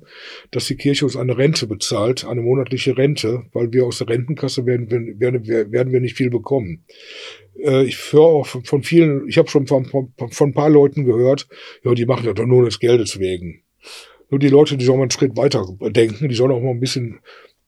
dass 0.52 0.66
die 0.66 0.76
Kirche 0.76 1.06
uns 1.06 1.16
eine 1.16 1.38
Rente 1.38 1.68
bezahlt, 1.68 2.26
eine 2.26 2.42
monatliche 2.42 2.98
Rente, 2.98 3.44
weil 3.54 3.72
wir 3.72 3.86
aus 3.86 4.00
der 4.00 4.10
Rentenkasse 4.10 4.66
werden, 4.66 4.90
werden, 4.90 5.48
werden 5.48 5.94
wir 5.94 6.00
nicht 6.00 6.18
viel 6.18 6.30
bekommen. 6.30 6.84
Äh, 7.60 7.86
ich 7.86 8.12
höre 8.12 8.22
auch 8.22 8.48
von 8.48 8.84
vielen, 8.84 9.28
ich 9.28 9.38
habe 9.38 9.50
schon 9.50 9.68
von, 9.68 9.86
von, 9.86 10.14
von 10.18 10.50
ein 10.50 10.54
paar 10.54 10.70
Leuten 10.70 11.06
gehört, 11.06 11.48
ja, 11.84 11.94
die 11.94 12.06
machen 12.06 12.26
das 12.26 12.36
doch 12.36 12.46
nur 12.46 12.66
des 12.66 12.80
Geldes 12.80 13.20
wegen. 13.20 13.63
Nur 14.34 14.40
die 14.40 14.50
Leute, 14.50 14.78
die 14.78 14.86
sollen 14.86 14.98
mal 14.98 15.04
einen 15.04 15.12
Schritt 15.12 15.38
weiter 15.38 15.64
denken, 15.80 16.28
die 16.28 16.34
sollen 16.34 16.54
auch 16.54 16.60
mal 16.60 16.72
ein 16.72 16.80
bisschen 16.80 17.20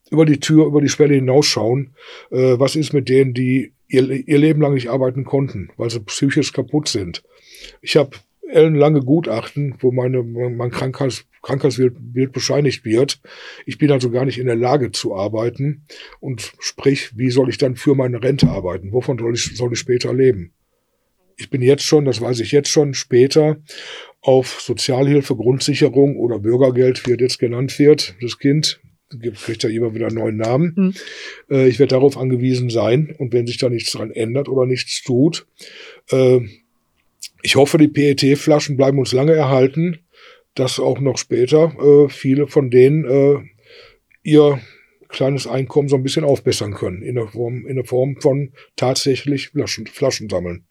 über 0.10 0.26
die 0.26 0.40
Tür, 0.40 0.66
über 0.66 0.82
die 0.82 0.90
Schwelle 0.90 1.14
hinausschauen. 1.14 1.94
Äh, 2.32 2.58
was 2.58 2.76
ist 2.76 2.92
mit 2.92 3.08
denen, 3.08 3.36
die 3.36 3.74
ihr, 3.88 4.10
ihr 4.10 4.40
Leben 4.40 4.62
lang 4.62 4.74
nicht 4.74 4.90
arbeiten 4.90 5.26
konnten, 5.26 5.70
weil 5.78 5.92
sie 5.92 6.00
psychisch 6.00 6.54
kaputt 6.54 6.88
sind? 6.88 7.22
Ich 7.82 7.98
habe 7.98 8.18
ellenlange 8.50 9.02
Gutachten, 9.02 9.76
wo 9.78 9.92
meine, 9.92 10.24
mein 10.24 10.72
Krankheits, 10.72 11.26
Krankheitsbild 11.44 12.32
bescheinigt 12.32 12.84
wird. 12.84 13.22
Ich 13.68 13.78
bin 13.78 13.92
also 13.92 14.10
gar 14.10 14.26
nicht 14.26 14.40
in 14.40 14.48
der 14.48 14.56
Lage 14.56 14.92
zu 14.92 15.16
arbeiten. 15.16 15.86
Und 16.20 16.52
sprich, 16.58 17.16
wie 17.16 17.30
soll 17.30 17.50
ich 17.50 17.60
dann 17.60 17.76
für 17.76 17.94
meine 17.94 18.24
Rente 18.24 18.50
arbeiten? 18.50 18.92
Wovon 18.92 19.20
soll 19.20 19.36
ich, 19.36 19.56
soll 19.56 19.74
ich 19.74 19.78
später 19.78 20.16
leben? 20.16 20.52
Ich 21.38 21.52
bin 21.52 21.62
jetzt 21.62 21.84
schon, 21.84 22.06
das 22.06 22.22
weiß 22.22 22.40
ich 22.40 22.52
jetzt 22.52 22.70
schon, 22.70 22.96
später 22.96 23.58
auf 24.26 24.60
Sozialhilfe, 24.60 25.36
Grundsicherung 25.36 26.18
oder 26.18 26.40
Bürgergeld, 26.40 27.06
wie 27.06 27.12
es 27.12 27.20
jetzt 27.20 27.40
genannt 27.40 27.78
wird, 27.78 28.16
das 28.22 28.40
Kind, 28.40 28.80
kriegt 29.36 29.62
ja 29.62 29.70
immer 29.70 29.94
wieder 29.94 30.08
einen 30.08 30.16
neuen 30.16 30.38
Namen. 30.38 30.74
Mhm. 30.76 30.94
Äh, 31.56 31.68
ich 31.68 31.78
werde 31.78 31.92
darauf 31.92 32.18
angewiesen 32.18 32.72
sein. 32.72 33.16
Und 33.20 33.34
wenn 33.34 33.46
sich 33.46 33.58
da 33.58 33.70
nichts 33.70 33.92
dran 33.92 34.10
ändert 34.10 34.50
oder 34.50 34.66
nichts 34.66 35.04
tut, 35.04 35.46
äh, 36.10 36.40
ich 37.44 37.56
hoffe, 37.56 37.78
die 37.78 37.88
PET-Flaschen 37.88 38.78
bleiben 38.78 38.98
uns 38.98 39.14
lange 39.14 39.34
erhalten, 39.34 40.00
dass 40.56 40.80
auch 40.80 41.00
noch 41.00 41.20
später 41.20 41.76
äh, 41.80 42.10
viele 42.10 42.48
von 42.48 42.72
denen 42.72 43.52
ihr 44.24 44.60
kleines 45.08 45.46
Einkommen 45.46 45.88
so 45.88 45.96
ein 45.96 46.04
bisschen 46.04 46.24
aufbessern 46.24 46.74
können, 46.74 47.04
in 47.04 47.14
der 47.14 47.28
Form, 47.28 47.68
in 47.68 47.76
der 47.76 47.86
Form 47.86 48.20
von 48.20 48.54
tatsächlich 48.76 49.50
Flaschen, 49.50 49.86
Flaschen 49.86 50.30
sammeln. 50.30 50.66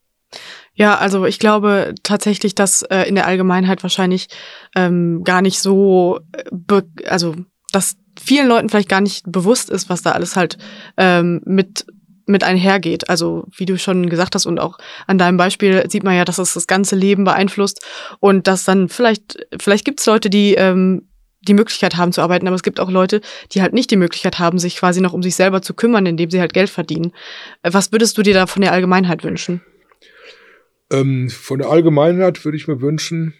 Ja, 0.74 0.96
also 0.98 1.24
ich 1.24 1.38
glaube 1.38 1.94
tatsächlich, 2.02 2.54
dass 2.54 2.82
äh, 2.82 3.02
in 3.02 3.14
der 3.14 3.26
Allgemeinheit 3.26 3.82
wahrscheinlich 3.82 4.28
ähm, 4.74 5.22
gar 5.22 5.40
nicht 5.40 5.60
so, 5.60 6.20
äh, 6.32 6.82
also 7.06 7.36
dass 7.72 7.96
vielen 8.20 8.48
Leuten 8.48 8.68
vielleicht 8.68 8.88
gar 8.88 9.00
nicht 9.00 9.24
bewusst 9.26 9.70
ist, 9.70 9.88
was 9.88 10.02
da 10.02 10.12
alles 10.12 10.36
halt 10.36 10.58
ähm, 10.96 11.40
mit 11.44 11.86
mit 12.26 12.42
einhergeht. 12.42 13.10
Also 13.10 13.44
wie 13.56 13.66
du 13.66 13.78
schon 13.78 14.08
gesagt 14.08 14.34
hast 14.34 14.46
und 14.46 14.58
auch 14.58 14.78
an 15.06 15.18
deinem 15.18 15.36
Beispiel 15.36 15.84
sieht 15.90 16.04
man 16.04 16.16
ja, 16.16 16.24
dass 16.24 16.38
es 16.38 16.54
das 16.54 16.66
ganze 16.66 16.96
Leben 16.96 17.24
beeinflusst 17.24 17.84
und 18.18 18.46
dass 18.46 18.64
dann 18.64 18.88
vielleicht, 18.88 19.46
vielleicht 19.60 19.84
gibt 19.84 20.00
es 20.00 20.06
Leute, 20.06 20.30
die 20.30 20.54
ähm, 20.54 21.08
die 21.42 21.54
Möglichkeit 21.54 21.96
haben 21.96 22.12
zu 22.12 22.22
arbeiten, 22.22 22.46
aber 22.46 22.56
es 22.56 22.62
gibt 22.62 22.80
auch 22.80 22.90
Leute, 22.90 23.20
die 23.52 23.60
halt 23.60 23.74
nicht 23.74 23.90
die 23.90 23.96
Möglichkeit 23.96 24.38
haben, 24.38 24.58
sich 24.58 24.76
quasi 24.76 25.02
noch 25.02 25.12
um 25.12 25.22
sich 25.22 25.34
selber 25.34 25.60
zu 25.60 25.74
kümmern, 25.74 26.06
indem 26.06 26.30
sie 26.30 26.40
halt 26.40 26.54
Geld 26.54 26.70
verdienen. 26.70 27.12
Was 27.62 27.92
würdest 27.92 28.16
du 28.16 28.22
dir 28.22 28.32
da 28.32 28.46
von 28.46 28.62
der 28.62 28.72
Allgemeinheit 28.72 29.24
wünschen? 29.24 29.60
Ähm, 30.90 31.30
von 31.30 31.58
der 31.58 31.70
Allgemeinheit 31.70 32.44
würde 32.44 32.56
ich 32.56 32.68
mir 32.68 32.80
wünschen, 32.80 33.34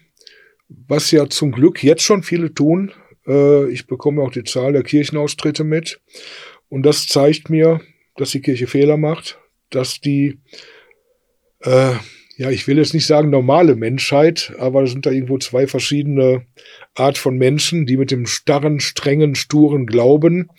was 0.67 1.11
ja 1.11 1.29
zum 1.29 1.51
Glück 1.51 1.83
jetzt 1.83 2.03
schon 2.03 2.23
viele 2.23 2.53
tun. 2.53 2.91
Äh, 3.27 3.69
ich 3.69 3.87
bekomme 3.87 4.21
auch 4.21 4.31
die 4.31 4.43
Zahl 4.43 4.73
der 4.73 4.83
Kirchenaustritte 4.83 5.63
mit. 5.63 6.01
Und 6.69 6.83
das 6.83 7.07
zeigt 7.07 7.49
mir, 7.49 7.81
dass 8.15 8.31
die 8.31 8.41
Kirche 8.41 8.67
Fehler 8.67 8.97
macht, 8.97 9.39
dass 9.69 9.99
die, 9.99 10.39
äh, 11.61 11.93
ja, 12.37 12.49
ich 12.49 12.67
will 12.67 12.77
jetzt 12.77 12.93
nicht 12.93 13.05
sagen 13.05 13.29
normale 13.29 13.75
Menschheit, 13.75 14.53
aber 14.57 14.83
es 14.83 14.91
sind 14.91 15.05
da 15.05 15.11
irgendwo 15.11 15.37
zwei 15.37 15.67
verschiedene 15.67 16.45
Art 16.95 17.17
von 17.17 17.37
Menschen, 17.37 17.85
die 17.85 17.97
mit 17.97 18.11
dem 18.11 18.25
starren, 18.25 18.79
strengen, 18.79 19.35
sturen 19.35 19.85
Glauben 19.85 20.49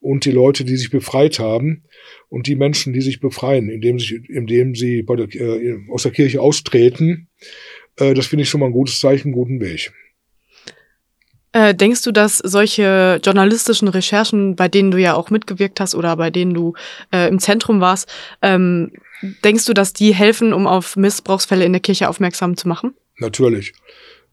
und 0.00 0.24
die 0.24 0.30
Leute, 0.30 0.64
die 0.64 0.76
sich 0.76 0.90
befreit 0.90 1.38
haben 1.38 1.84
und 2.30 2.46
die 2.46 2.56
Menschen, 2.56 2.94
die 2.94 3.02
sich 3.02 3.20
befreien, 3.20 3.68
indem, 3.68 3.98
sich, 3.98 4.12
indem 4.30 4.74
sie 4.74 5.02
bei 5.02 5.16
der, 5.16 5.28
äh, 5.34 5.76
aus 5.90 6.04
der 6.04 6.12
Kirche 6.12 6.40
austreten. 6.40 7.28
Äh, 7.96 8.14
das 8.14 8.28
finde 8.28 8.44
ich 8.44 8.48
schon 8.48 8.60
mal 8.60 8.66
ein 8.66 8.72
gutes 8.72 9.00
Zeichen, 9.00 9.28
einen 9.28 9.34
guten 9.34 9.60
Weg. 9.60 9.92
Äh, 11.52 11.74
denkst 11.74 12.02
du, 12.02 12.12
dass 12.12 12.38
solche 12.38 13.20
journalistischen 13.24 13.88
Recherchen, 13.88 14.54
bei 14.54 14.68
denen 14.68 14.92
du 14.92 14.98
ja 14.98 15.14
auch 15.14 15.30
mitgewirkt 15.30 15.80
hast 15.80 15.96
oder 15.96 16.16
bei 16.16 16.30
denen 16.30 16.54
du 16.54 16.74
äh, 17.12 17.28
im 17.28 17.40
Zentrum 17.40 17.80
warst, 17.80 18.08
ähm, 18.40 18.92
denkst 19.44 19.66
du, 19.66 19.74
dass 19.74 19.92
die 19.92 20.14
helfen, 20.14 20.52
um 20.52 20.68
auf 20.68 20.96
Missbrauchsfälle 20.96 21.64
in 21.64 21.72
der 21.72 21.80
Kirche 21.80 22.08
aufmerksam 22.08 22.56
zu 22.56 22.68
machen? 22.68 22.94
Natürlich. 23.18 23.72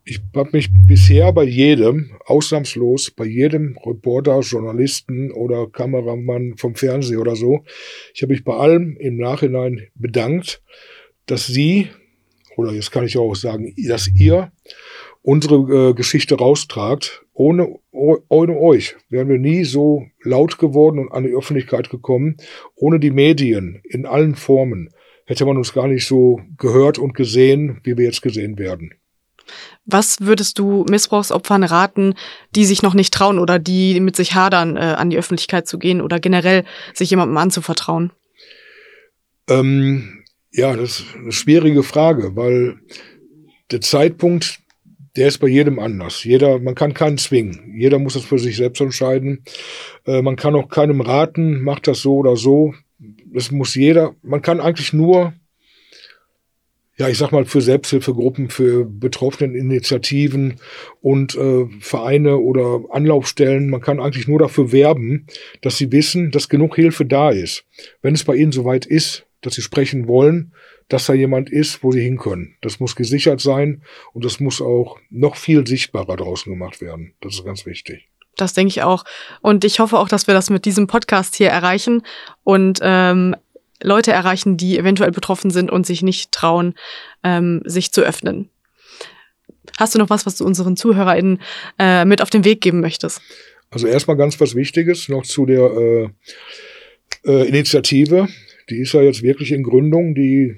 Ich 0.10 0.22
habe 0.38 0.52
mich 0.54 0.70
bisher 0.88 1.34
bei 1.34 1.44
jedem, 1.44 2.12
ausnahmslos, 2.24 3.12
bei 3.12 3.26
jedem 3.26 3.78
Reporter, 3.86 4.40
Journalisten 4.40 5.34
oder 5.34 5.68
Kameramann 5.68 6.54
vom 6.56 6.76
Fernsehen 6.76 7.20
oder 7.20 7.36
so, 7.36 7.66
ich 8.14 8.22
habe 8.22 8.32
mich 8.32 8.46
bei 8.46 8.54
allem 8.54 8.96
im 8.96 9.18
Nachhinein 9.18 9.88
bedankt, 9.96 10.62
dass 11.26 11.48
Sie, 11.48 11.90
oder 12.56 12.72
jetzt 12.72 12.94
kann 12.94 13.04
ich 13.04 13.18
auch 13.18 13.36
sagen, 13.36 13.76
dass 13.76 14.10
ihr 14.18 14.54
unsere 15.24 15.90
äh, 15.90 15.94
Geschichte 15.94 16.36
raustragt. 16.36 17.26
Ohne, 17.34 17.76
ohne 17.92 18.58
euch 18.58 18.96
wären 19.10 19.28
wir 19.28 19.38
nie 19.38 19.66
so 19.66 20.06
laut 20.24 20.58
geworden 20.58 21.00
und 21.00 21.12
an 21.12 21.24
die 21.24 21.36
Öffentlichkeit 21.36 21.90
gekommen. 21.90 22.38
Ohne 22.76 23.02
die 23.02 23.12
Medien 23.12 23.82
in 23.84 24.06
allen 24.06 24.36
Formen 24.36 24.90
hätte 25.26 25.46
man 25.46 25.58
uns 25.58 25.74
gar 25.74 25.90
nicht 25.90 26.08
so 26.08 26.40
gehört 26.58 26.98
und 26.98 27.14
gesehen, 27.14 27.82
wie 27.84 27.98
wir 27.98 28.06
jetzt 28.06 28.22
gesehen 28.22 28.58
werden. 28.58 28.94
Was 29.86 30.22
würdest 30.22 30.60
du 30.60 30.86
Missbrauchsopfern 30.90 31.64
raten, 31.64 32.16
die 32.56 32.66
sich 32.66 32.82
noch 32.82 32.94
nicht 32.94 33.14
trauen 33.14 33.40
oder 33.40 33.60
die 33.60 34.00
mit 34.00 34.16
sich 34.16 34.36
hadern, 34.36 34.76
äh, 34.76 34.80
an 34.80 35.10
die 35.10 35.18
Öffentlichkeit 35.18 35.68
zu 35.68 35.80
gehen 35.80 36.02
oder 36.02 36.20
generell 36.20 36.66
sich 36.94 37.10
jemandem 37.10 37.38
anzuvertrauen? 37.38 38.12
Ähm, 39.50 40.24
ja, 40.52 40.76
das 40.76 41.00
ist 41.00 41.16
eine 41.16 41.32
schwierige 41.32 41.84
Frage, 41.84 42.36
weil 42.36 42.80
der 43.72 43.82
Zeitpunkt, 43.82 44.60
der 45.16 45.28
ist 45.28 45.40
bei 45.40 45.48
jedem 45.48 45.80
anders. 45.80 46.24
Jeder, 46.24 46.60
man 46.60 46.76
kann 46.76 46.94
keinen 46.94 47.18
zwingen. 47.18 47.76
Jeder 47.78 48.00
muss 48.00 48.14
das 48.14 48.26
für 48.26 48.40
sich 48.40 48.56
selbst 48.58 48.82
entscheiden. 48.82 49.44
Äh, 50.06 50.22
man 50.22 50.36
kann 50.36 50.56
auch 50.56 50.70
keinem 50.70 51.02
raten, 51.02 51.64
macht 51.64 51.88
das 51.88 52.02
so 52.02 52.18
oder 52.18 52.36
so. 52.36 52.74
Das 53.34 53.52
muss 53.52 53.76
jeder. 53.76 54.16
Man 54.22 54.42
kann 54.42 54.60
eigentlich 54.60 54.94
nur, 54.94 55.34
ja, 56.98 57.08
ich 57.08 57.18
sag 57.18 57.32
mal, 57.32 57.46
für 57.46 57.62
Selbsthilfegruppen, 57.62 58.50
für 58.50 58.86
betroffenen 58.86 59.56
Initiativen 59.56 60.56
und 61.02 61.36
äh, 61.36 61.66
Vereine 61.80 62.38
oder 62.38 62.82
Anlaufstellen, 62.90 63.70
man 63.70 63.82
kann 63.82 64.00
eigentlich 64.00 64.28
nur 64.28 64.40
dafür 64.40 64.72
werben, 64.72 65.28
dass 65.62 65.78
sie 65.78 65.92
wissen, 65.92 66.32
dass 66.32 66.50
genug 66.50 66.76
Hilfe 66.76 67.06
da 67.06 67.30
ist. 67.30 67.66
Wenn 68.02 68.16
es 68.16 68.24
bei 68.24 68.36
ihnen 68.36 68.52
soweit 68.52 68.86
ist, 68.86 69.26
dass 69.42 69.54
sie 69.54 69.62
sprechen 69.62 70.08
wollen, 70.08 70.54
dass 70.90 71.06
da 71.06 71.14
jemand 71.14 71.50
ist, 71.52 71.84
wo 71.84 71.92
sie 71.92 72.02
hin 72.02 72.18
können. 72.18 72.56
Das 72.62 72.80
muss 72.80 72.96
gesichert 72.96 73.42
sein 73.42 73.84
und 74.14 74.26
das 74.26 74.40
muss 74.40 74.62
auch 74.62 74.98
noch 75.10 75.36
viel 75.36 75.68
sichtbarer 75.68 76.16
draußen 76.16 76.52
gemacht 76.52 76.82
werden. 76.82 77.14
Das 77.22 77.36
ist 77.36 77.46
ganz 77.46 77.66
wichtig. 77.66 78.10
Das 78.38 78.54
denke 78.54 78.70
ich 78.70 78.84
auch. 78.84 79.04
Und 79.42 79.66
ich 79.66 79.80
hoffe 79.80 79.98
auch, 79.98 80.08
dass 80.08 80.28
wir 80.28 80.34
das 80.34 80.50
mit 80.50 80.66
diesem 80.66 80.88
Podcast 80.88 81.36
hier 81.36 81.50
erreichen 81.50 82.04
und 82.44 82.80
ähm, 82.82 83.36
Leute 83.82 84.12
erreichen, 84.12 84.58
die 84.58 84.78
eventuell 84.78 85.12
betroffen 85.12 85.52
sind 85.52 85.72
und 85.72 85.86
sich 85.86 86.02
nicht 86.02 86.32
trauen, 86.32 86.74
ähm, 87.24 87.62
sich 87.66 87.92
zu 87.92 88.02
öffnen. 88.02 88.50
Hast 89.78 89.94
du 89.94 90.00
noch 90.00 90.10
was, 90.10 90.26
was 90.26 90.38
du 90.38 90.46
unseren 90.46 90.76
ZuhörerInnen 90.78 91.42
äh, 91.78 92.06
mit 92.06 92.22
auf 92.22 92.30
den 92.30 92.46
Weg 92.46 92.62
geben 92.62 92.80
möchtest? 92.80 93.22
Also 93.70 93.88
erstmal 93.88 94.18
ganz 94.18 94.40
was 94.40 94.56
Wichtiges 94.56 95.10
noch 95.10 95.24
zu 95.24 95.46
der 95.46 95.62
äh, 95.62 96.10
äh, 97.26 97.48
Initiative. 97.48 98.28
Die 98.70 98.80
ist 98.80 98.94
ja 98.94 99.02
jetzt 99.02 99.22
wirklich 99.22 99.52
in 99.52 99.64
Gründung. 99.64 100.16
Die 100.16 100.56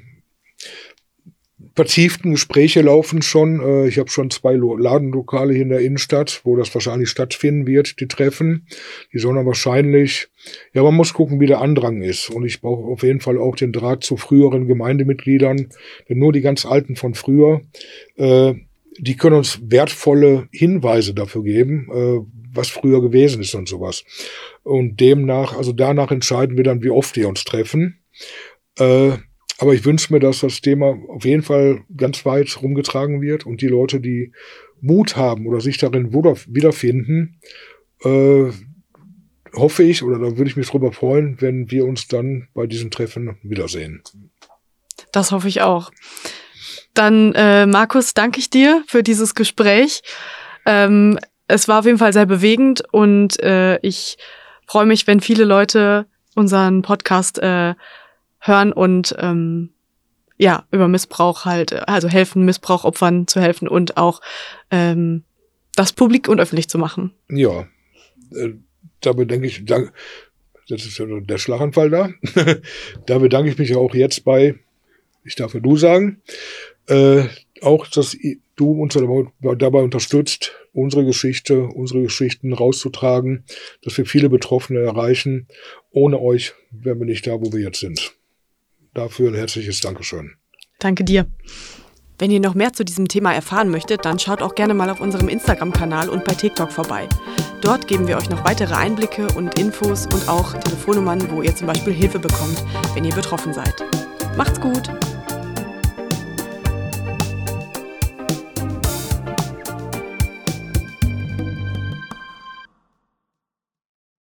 vertieften 1.79 2.31
Gespräche 2.31 2.81
laufen 2.81 3.21
schon. 3.21 3.61
Äh, 3.61 3.87
ich 3.87 3.99
habe 3.99 4.09
schon 4.09 4.29
zwei 4.29 4.53
Ladenlokale 4.53 5.53
hier 5.53 5.61
in 5.61 5.69
der 5.69 5.79
Innenstadt, 5.79 6.41
wo 6.43 6.57
das 6.57 6.73
wahrscheinlich 6.75 7.07
stattfinden 7.07 7.65
wird, 7.67 8.01
die 8.01 8.09
Treffen. 8.09 8.67
Die 9.13 9.19
sollen 9.19 9.37
dann 9.37 9.45
wahrscheinlich, 9.45 10.27
ja, 10.73 10.83
man 10.83 10.93
muss 10.93 11.13
gucken, 11.13 11.39
wie 11.39 11.45
der 11.45 11.61
Andrang 11.61 12.01
ist. 12.01 12.31
Und 12.31 12.45
ich 12.45 12.59
brauche 12.59 12.83
auf 12.83 13.03
jeden 13.03 13.21
Fall 13.21 13.37
auch 13.37 13.55
den 13.55 13.71
Draht 13.71 14.03
zu 14.03 14.17
früheren 14.17 14.67
Gemeindemitgliedern, 14.67 15.69
denn 16.09 16.17
nur 16.17 16.33
die 16.33 16.41
ganz 16.41 16.65
Alten 16.65 16.97
von 16.97 17.13
früher, 17.13 17.61
äh, 18.17 18.55
die 18.97 19.15
können 19.15 19.37
uns 19.37 19.61
wertvolle 19.63 20.49
Hinweise 20.51 21.13
dafür 21.13 21.43
geben, 21.43 21.87
äh, 21.93 22.19
was 22.53 22.67
früher 22.67 23.01
gewesen 23.01 23.41
ist 23.41 23.55
und 23.55 23.69
sowas. 23.69 24.03
Und 24.63 24.99
demnach, 24.99 25.55
also 25.55 25.71
danach 25.71 26.11
entscheiden 26.11 26.57
wir 26.57 26.65
dann, 26.65 26.83
wie 26.83 26.89
oft 26.89 27.15
wir 27.15 27.29
uns 27.29 27.45
treffen. 27.45 27.99
Aber 29.59 29.73
ich 29.73 29.83
wünsche 29.83 30.13
mir, 30.13 30.19
dass 30.19 30.39
das 30.39 30.61
Thema 30.61 30.97
auf 31.09 31.25
jeden 31.25 31.43
Fall 31.43 31.81
ganz 31.95 32.25
weit 32.25 32.61
rumgetragen 32.61 33.21
wird 33.21 33.45
und 33.45 33.61
die 33.61 33.67
Leute, 33.67 33.99
die 33.99 34.31
Mut 34.79 35.17
haben 35.17 35.45
oder 35.47 35.59
sich 35.59 35.77
darin 35.77 36.13
wiederfinden, 36.13 37.41
äh, 38.03 38.51
hoffe 39.53 39.83
ich, 39.83 40.01
oder 40.03 40.17
da 40.17 40.37
würde 40.37 40.49
ich 40.49 40.55
mich 40.55 40.69
drüber 40.69 40.93
freuen, 40.93 41.41
wenn 41.41 41.69
wir 41.71 41.85
uns 41.85 42.07
dann 42.07 42.47
bei 42.53 42.67
diesen 42.67 42.89
Treffen 42.89 43.37
wiedersehen. 43.43 44.01
Das 45.11 45.33
hoffe 45.33 45.49
ich 45.49 45.61
auch. 45.61 45.91
Dann, 46.93 47.33
äh, 47.35 47.65
Markus, 47.65 48.13
danke 48.13 48.39
ich 48.39 48.49
dir 48.49 48.83
für 48.87 49.03
dieses 49.03 49.35
Gespräch. 49.35 50.01
Ähm, 50.65 51.19
es 51.47 51.67
war 51.67 51.79
auf 51.79 51.85
jeden 51.85 51.97
Fall 51.97 52.13
sehr 52.13 52.25
bewegend 52.25 52.83
und 52.93 53.41
äh, 53.41 53.77
ich 53.81 54.17
freue 54.67 54.85
mich, 54.85 55.05
wenn 55.07 55.19
viele 55.19 55.43
Leute 55.43 56.05
unseren 56.35 56.81
Podcast 56.81 57.39
äh, 57.39 57.73
hören 58.39 58.71
und 58.71 59.15
ähm, 59.19 59.69
ja, 60.38 60.65
über 60.71 60.88
Missbrauch 60.88 61.45
halt, 61.45 61.88
also 61.88 62.08
helfen, 62.08 62.45
Missbrauchopfern 62.45 63.28
zu 63.28 63.41
helfen 63.41 63.67
und 63.67 63.97
auch 63.97 64.21
ähm, 64.71 65.23
das 65.75 65.93
publik 65.93 66.30
und 66.30 66.39
öffentlich 66.39 66.69
zu 66.69 66.78
machen. 66.78 67.12
Ja, 67.30 67.67
äh, 68.34 68.54
da 69.02 69.13
bedenke 69.13 69.47
ich, 69.47 69.65
das 69.65 69.89
ist 70.69 70.99
der 70.99 71.38
Schlaganfall 71.38 71.89
da. 71.89 72.10
da 73.06 73.17
bedanke 73.17 73.49
ich 73.49 73.58
mich 73.58 73.75
auch 73.75 73.93
jetzt 73.93 74.23
bei, 74.23 74.56
ich 75.25 75.36
darf 75.36 75.54
ja 75.54 75.60
du 75.60 75.75
sagen, 75.75 76.21
äh, 76.88 77.25
auch, 77.62 77.88
dass 77.88 78.17
du 78.56 78.71
uns 78.71 78.97
dabei 79.41 79.82
unterstützt, 79.82 80.54
unsere 80.73 81.06
Geschichte, 81.06 81.63
unsere 81.63 82.02
Geschichten 82.04 82.54
rauszutragen, 82.54 83.43
dass 83.82 83.97
wir 83.97 84.06
viele 84.06 84.30
Betroffene 84.30 84.80
erreichen. 84.80 85.47
Ohne 85.91 86.19
euch 86.19 86.54
wären 86.71 86.99
wir 86.99 87.06
nicht 87.06 87.28
da, 87.28 87.41
wo 87.41 87.52
wir 87.52 87.60
jetzt 87.60 87.80
sind. 87.80 88.18
Dafür 88.99 89.29
ein 89.29 89.35
herzliches 89.35 89.79
Dankeschön. 89.79 90.33
Danke 90.79 91.05
dir. 91.05 91.25
Wenn 92.17 92.31
ihr 92.31 92.41
noch 92.41 92.53
mehr 92.53 92.73
zu 92.73 92.83
diesem 92.83 93.07
Thema 93.07 93.33
erfahren 93.33 93.69
möchtet, 93.69 94.03
dann 94.03 94.19
schaut 94.19 94.41
auch 94.41 94.55
gerne 94.55 94.73
mal 94.73 94.89
auf 94.89 94.99
unserem 94.99 95.29
Instagram-Kanal 95.29 96.09
und 96.09 96.25
bei 96.25 96.33
TikTok 96.33 96.69
vorbei. 96.69 97.07
Dort 97.62 97.88
geben 97.88 98.09
wir 98.09 98.17
euch 98.17 98.29
noch 98.29 98.43
weitere 98.43 98.73
Einblicke 98.73 99.27
und 99.38 99.57
Infos 99.57 100.05
und 100.07 100.27
auch 100.27 100.51
Telefonnummern, 100.51 101.31
wo 101.31 101.41
ihr 101.41 101.55
zum 101.55 101.67
Beispiel 101.67 101.93
Hilfe 101.93 102.19
bekommt, 102.19 102.62
wenn 102.93 103.05
ihr 103.05 103.15
betroffen 103.15 103.53
seid. 103.53 103.73
Macht's 104.35 104.59
gut! 104.59 104.89